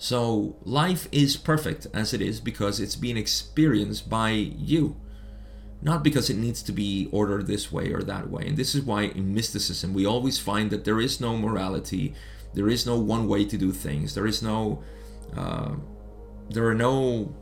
[0.00, 4.96] So life is perfect as it is because it's being experienced by you
[5.82, 8.46] not because it needs to be ordered this way or that way.
[8.46, 12.14] And this is why in mysticism we always find that there is no morality,
[12.54, 14.82] there is no one way to do things, there is no,
[15.36, 15.72] uh,
[16.50, 17.34] there are no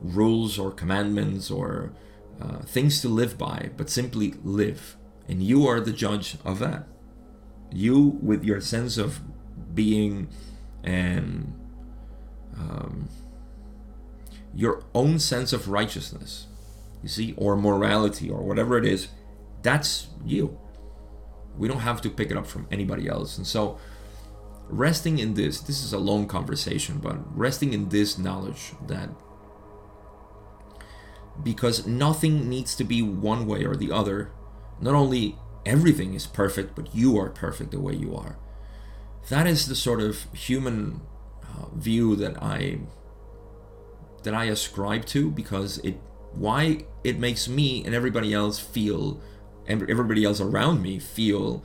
[0.00, 1.92] rules or commandments or
[2.40, 4.96] uh, things to live by, but simply live.
[5.28, 6.86] And you are the judge of that.
[7.72, 9.20] You, with your sense of
[9.74, 10.28] being
[10.84, 11.52] and
[12.58, 13.08] um,
[14.54, 16.46] your own sense of righteousness
[17.06, 19.08] you see, or morality or whatever it is,
[19.62, 20.58] that's you.
[21.56, 23.38] We don't have to pick it up from anybody else.
[23.38, 23.78] And so,
[24.68, 29.08] resting in this, this is a long conversation, but resting in this knowledge that
[31.44, 34.32] because nothing needs to be one way or the other,
[34.80, 38.36] not only everything is perfect, but you are perfect the way you are.
[39.28, 41.02] That is the sort of human
[41.74, 42.78] view that I
[44.22, 46.00] that I ascribe to because it
[46.32, 49.20] why it makes me and everybody else feel
[49.66, 51.64] and everybody else around me feel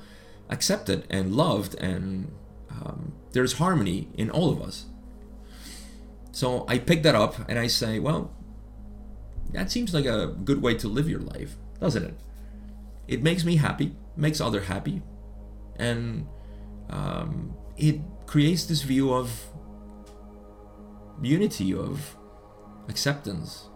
[0.50, 2.32] accepted and loved and
[2.70, 4.86] um, there's harmony in all of us.
[6.32, 8.32] So i pick that up and i say well
[9.52, 12.14] that seems like a good way to live your life doesn't it?
[13.08, 15.02] It makes me happy makes other happy
[15.76, 16.28] and
[16.90, 19.51] um, it creates this view of
[21.22, 22.18] unity of
[22.90, 23.70] acceptance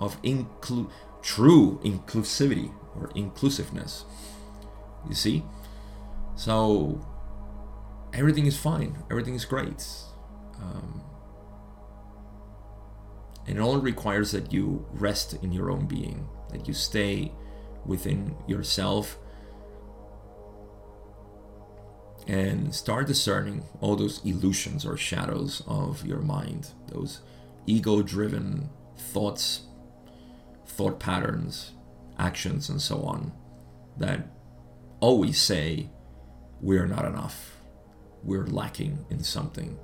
[0.00, 0.90] of inclu-
[1.22, 4.04] true inclusivity or inclusiveness.
[5.08, 5.44] You see?
[6.36, 7.00] So
[8.12, 9.86] everything is fine, everything is great.
[10.60, 11.02] Um,
[13.46, 17.32] And it only requires that you rest in your own being, that you stay
[17.84, 19.18] within yourself
[22.26, 27.20] and start discerning all those illusions or shadows of your mind, those
[27.66, 29.62] ego driven thoughts,
[30.66, 31.72] thought patterns,
[32.18, 33.32] actions, and so on
[33.96, 34.26] that
[35.00, 35.90] always say
[36.60, 37.56] we're not enough,
[38.22, 39.78] we're lacking in something.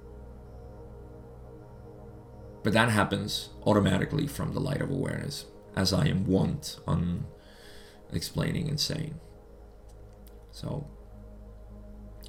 [2.63, 5.47] But that happens automatically from the light of awareness,
[5.77, 7.27] as I am wont on
[8.13, 9.19] explaining and saying.
[10.53, 10.87] So,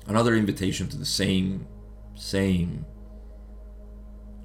[0.07, 1.67] another invitation to the same,
[2.15, 2.85] same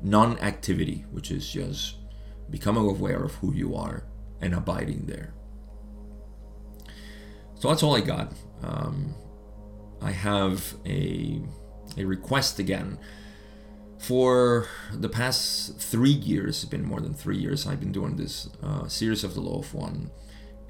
[0.03, 1.97] non activity, which is just
[2.51, 4.05] becoming aware of who you are
[4.41, 5.35] and abiding there.
[7.59, 8.33] So that's all I got.
[8.63, 9.15] Um,
[10.01, 11.41] I have a,
[11.97, 12.99] a request again.
[13.99, 18.49] For the past three years, it's been more than three years, I've been doing this
[18.63, 20.11] uh, series of the Law of One.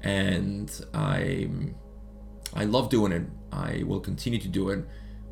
[0.01, 1.49] And I,
[2.57, 3.21] I love doing it.
[3.51, 4.83] I will continue to do it.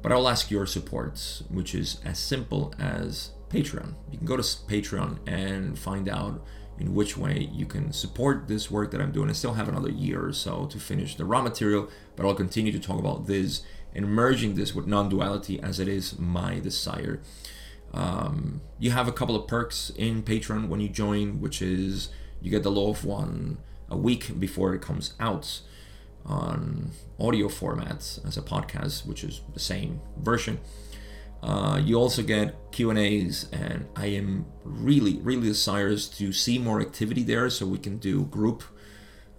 [0.04, 3.96] But I'll ask your support, which is as simple as Patreon.
[4.12, 6.46] You can go to Patreon and find out
[6.78, 9.30] in which way you can support this work that I'm doing.
[9.30, 12.72] I still have another year or so to finish the raw material, but I'll continue
[12.72, 13.64] to talk about this
[13.96, 17.22] and merging this with non duality as it is my desire.
[17.92, 22.10] Um, you have a couple of perks in Patreon when you join, which is
[22.42, 23.58] you get the Law of One
[23.90, 25.62] a week before it comes out
[26.26, 30.60] on audio formats as a podcast, which is the same version.
[31.44, 36.58] Uh, you also get Q and A's, and I am really, really desirous to see
[36.58, 38.64] more activity there, so we can do group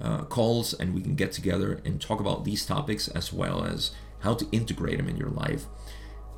[0.00, 3.92] uh, calls and we can get together and talk about these topics as well as
[4.20, 5.64] how to integrate them in your life.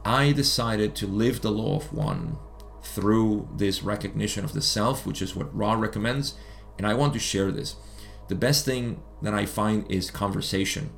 [0.04, 2.38] I decided to live the law of one
[2.82, 6.34] through this recognition of the self, which is what Ra recommends,
[6.78, 7.76] and I want to share this.
[8.28, 10.90] The best thing that I find is conversation.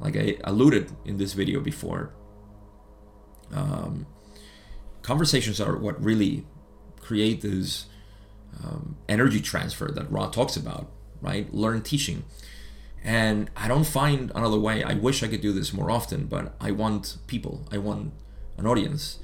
[0.00, 2.12] Like I alluded in this video before,
[3.52, 4.06] um,
[5.02, 6.46] conversations are what really
[7.00, 7.86] create this
[8.62, 10.90] um, energy transfer that Ra talks about,
[11.20, 11.52] right?
[11.54, 12.24] Learn teaching.
[13.02, 14.82] And I don't find another way.
[14.82, 18.14] I wish I could do this more often, but I want people, I want
[18.56, 19.18] an audience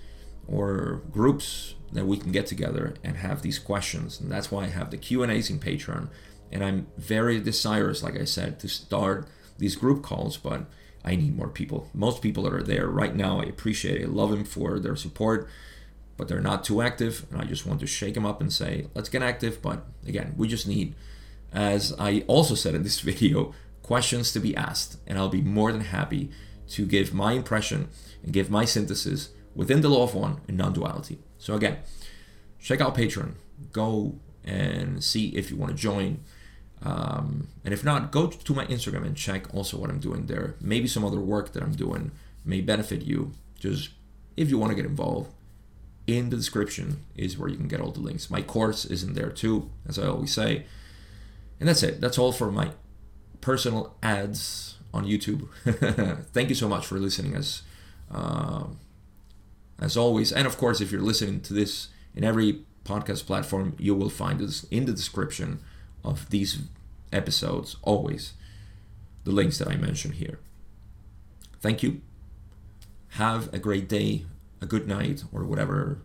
[0.46, 4.20] or groups that we can get together and have these questions.
[4.20, 6.08] And that's why I have the Q&As in Patreon.
[6.52, 9.28] And I'm very desirous, like I said, to start
[9.58, 10.66] these group calls, but
[11.04, 11.88] I need more people.
[11.94, 14.04] Most people that are there right now, I appreciate it.
[14.04, 15.48] I love them for their support,
[16.16, 17.26] but they're not too active.
[17.30, 19.62] And I just want to shake them up and say, let's get active.
[19.62, 20.94] But again, we just need,
[21.52, 24.98] as I also said in this video, questions to be asked.
[25.06, 26.30] And I'll be more than happy
[26.70, 27.88] to give my impression
[28.22, 31.18] and give my synthesis within the law of one and non duality.
[31.38, 31.78] So again,
[32.60, 33.34] check out Patreon.
[33.72, 36.20] Go and see if you want to join.
[36.82, 40.54] Um, and if not, go to my Instagram and check also what I'm doing there.
[40.60, 42.10] Maybe some other work that I'm doing
[42.44, 43.32] may benefit you.
[43.58, 43.90] Just
[44.36, 45.30] if you want to get involved,
[46.06, 48.30] in the description is where you can get all the links.
[48.30, 50.64] My course is in there too, as I always say.
[51.58, 52.00] And that's it.
[52.00, 52.70] That's all for my
[53.40, 55.48] personal ads on YouTube.
[56.32, 57.62] Thank you so much for listening, as
[58.10, 58.64] uh,
[59.78, 60.32] as always.
[60.32, 64.40] And of course, if you're listening to this in every podcast platform, you will find
[64.40, 65.60] this in the description
[66.04, 66.62] of these
[67.12, 68.34] episodes always
[69.24, 70.38] the links that I mentioned here.
[71.60, 72.00] Thank you.
[73.14, 74.24] Have a great day,
[74.60, 75.98] a good night, or whatever,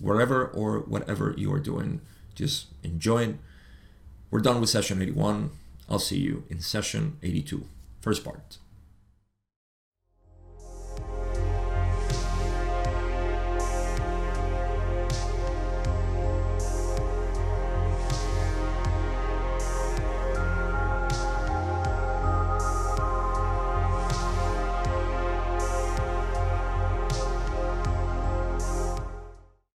[0.00, 2.00] wherever or whatever you are doing.
[2.34, 3.36] Just enjoy it.
[4.30, 5.50] We're done with session 81.
[5.88, 7.66] I'll see you in session 82,
[8.00, 8.58] first part.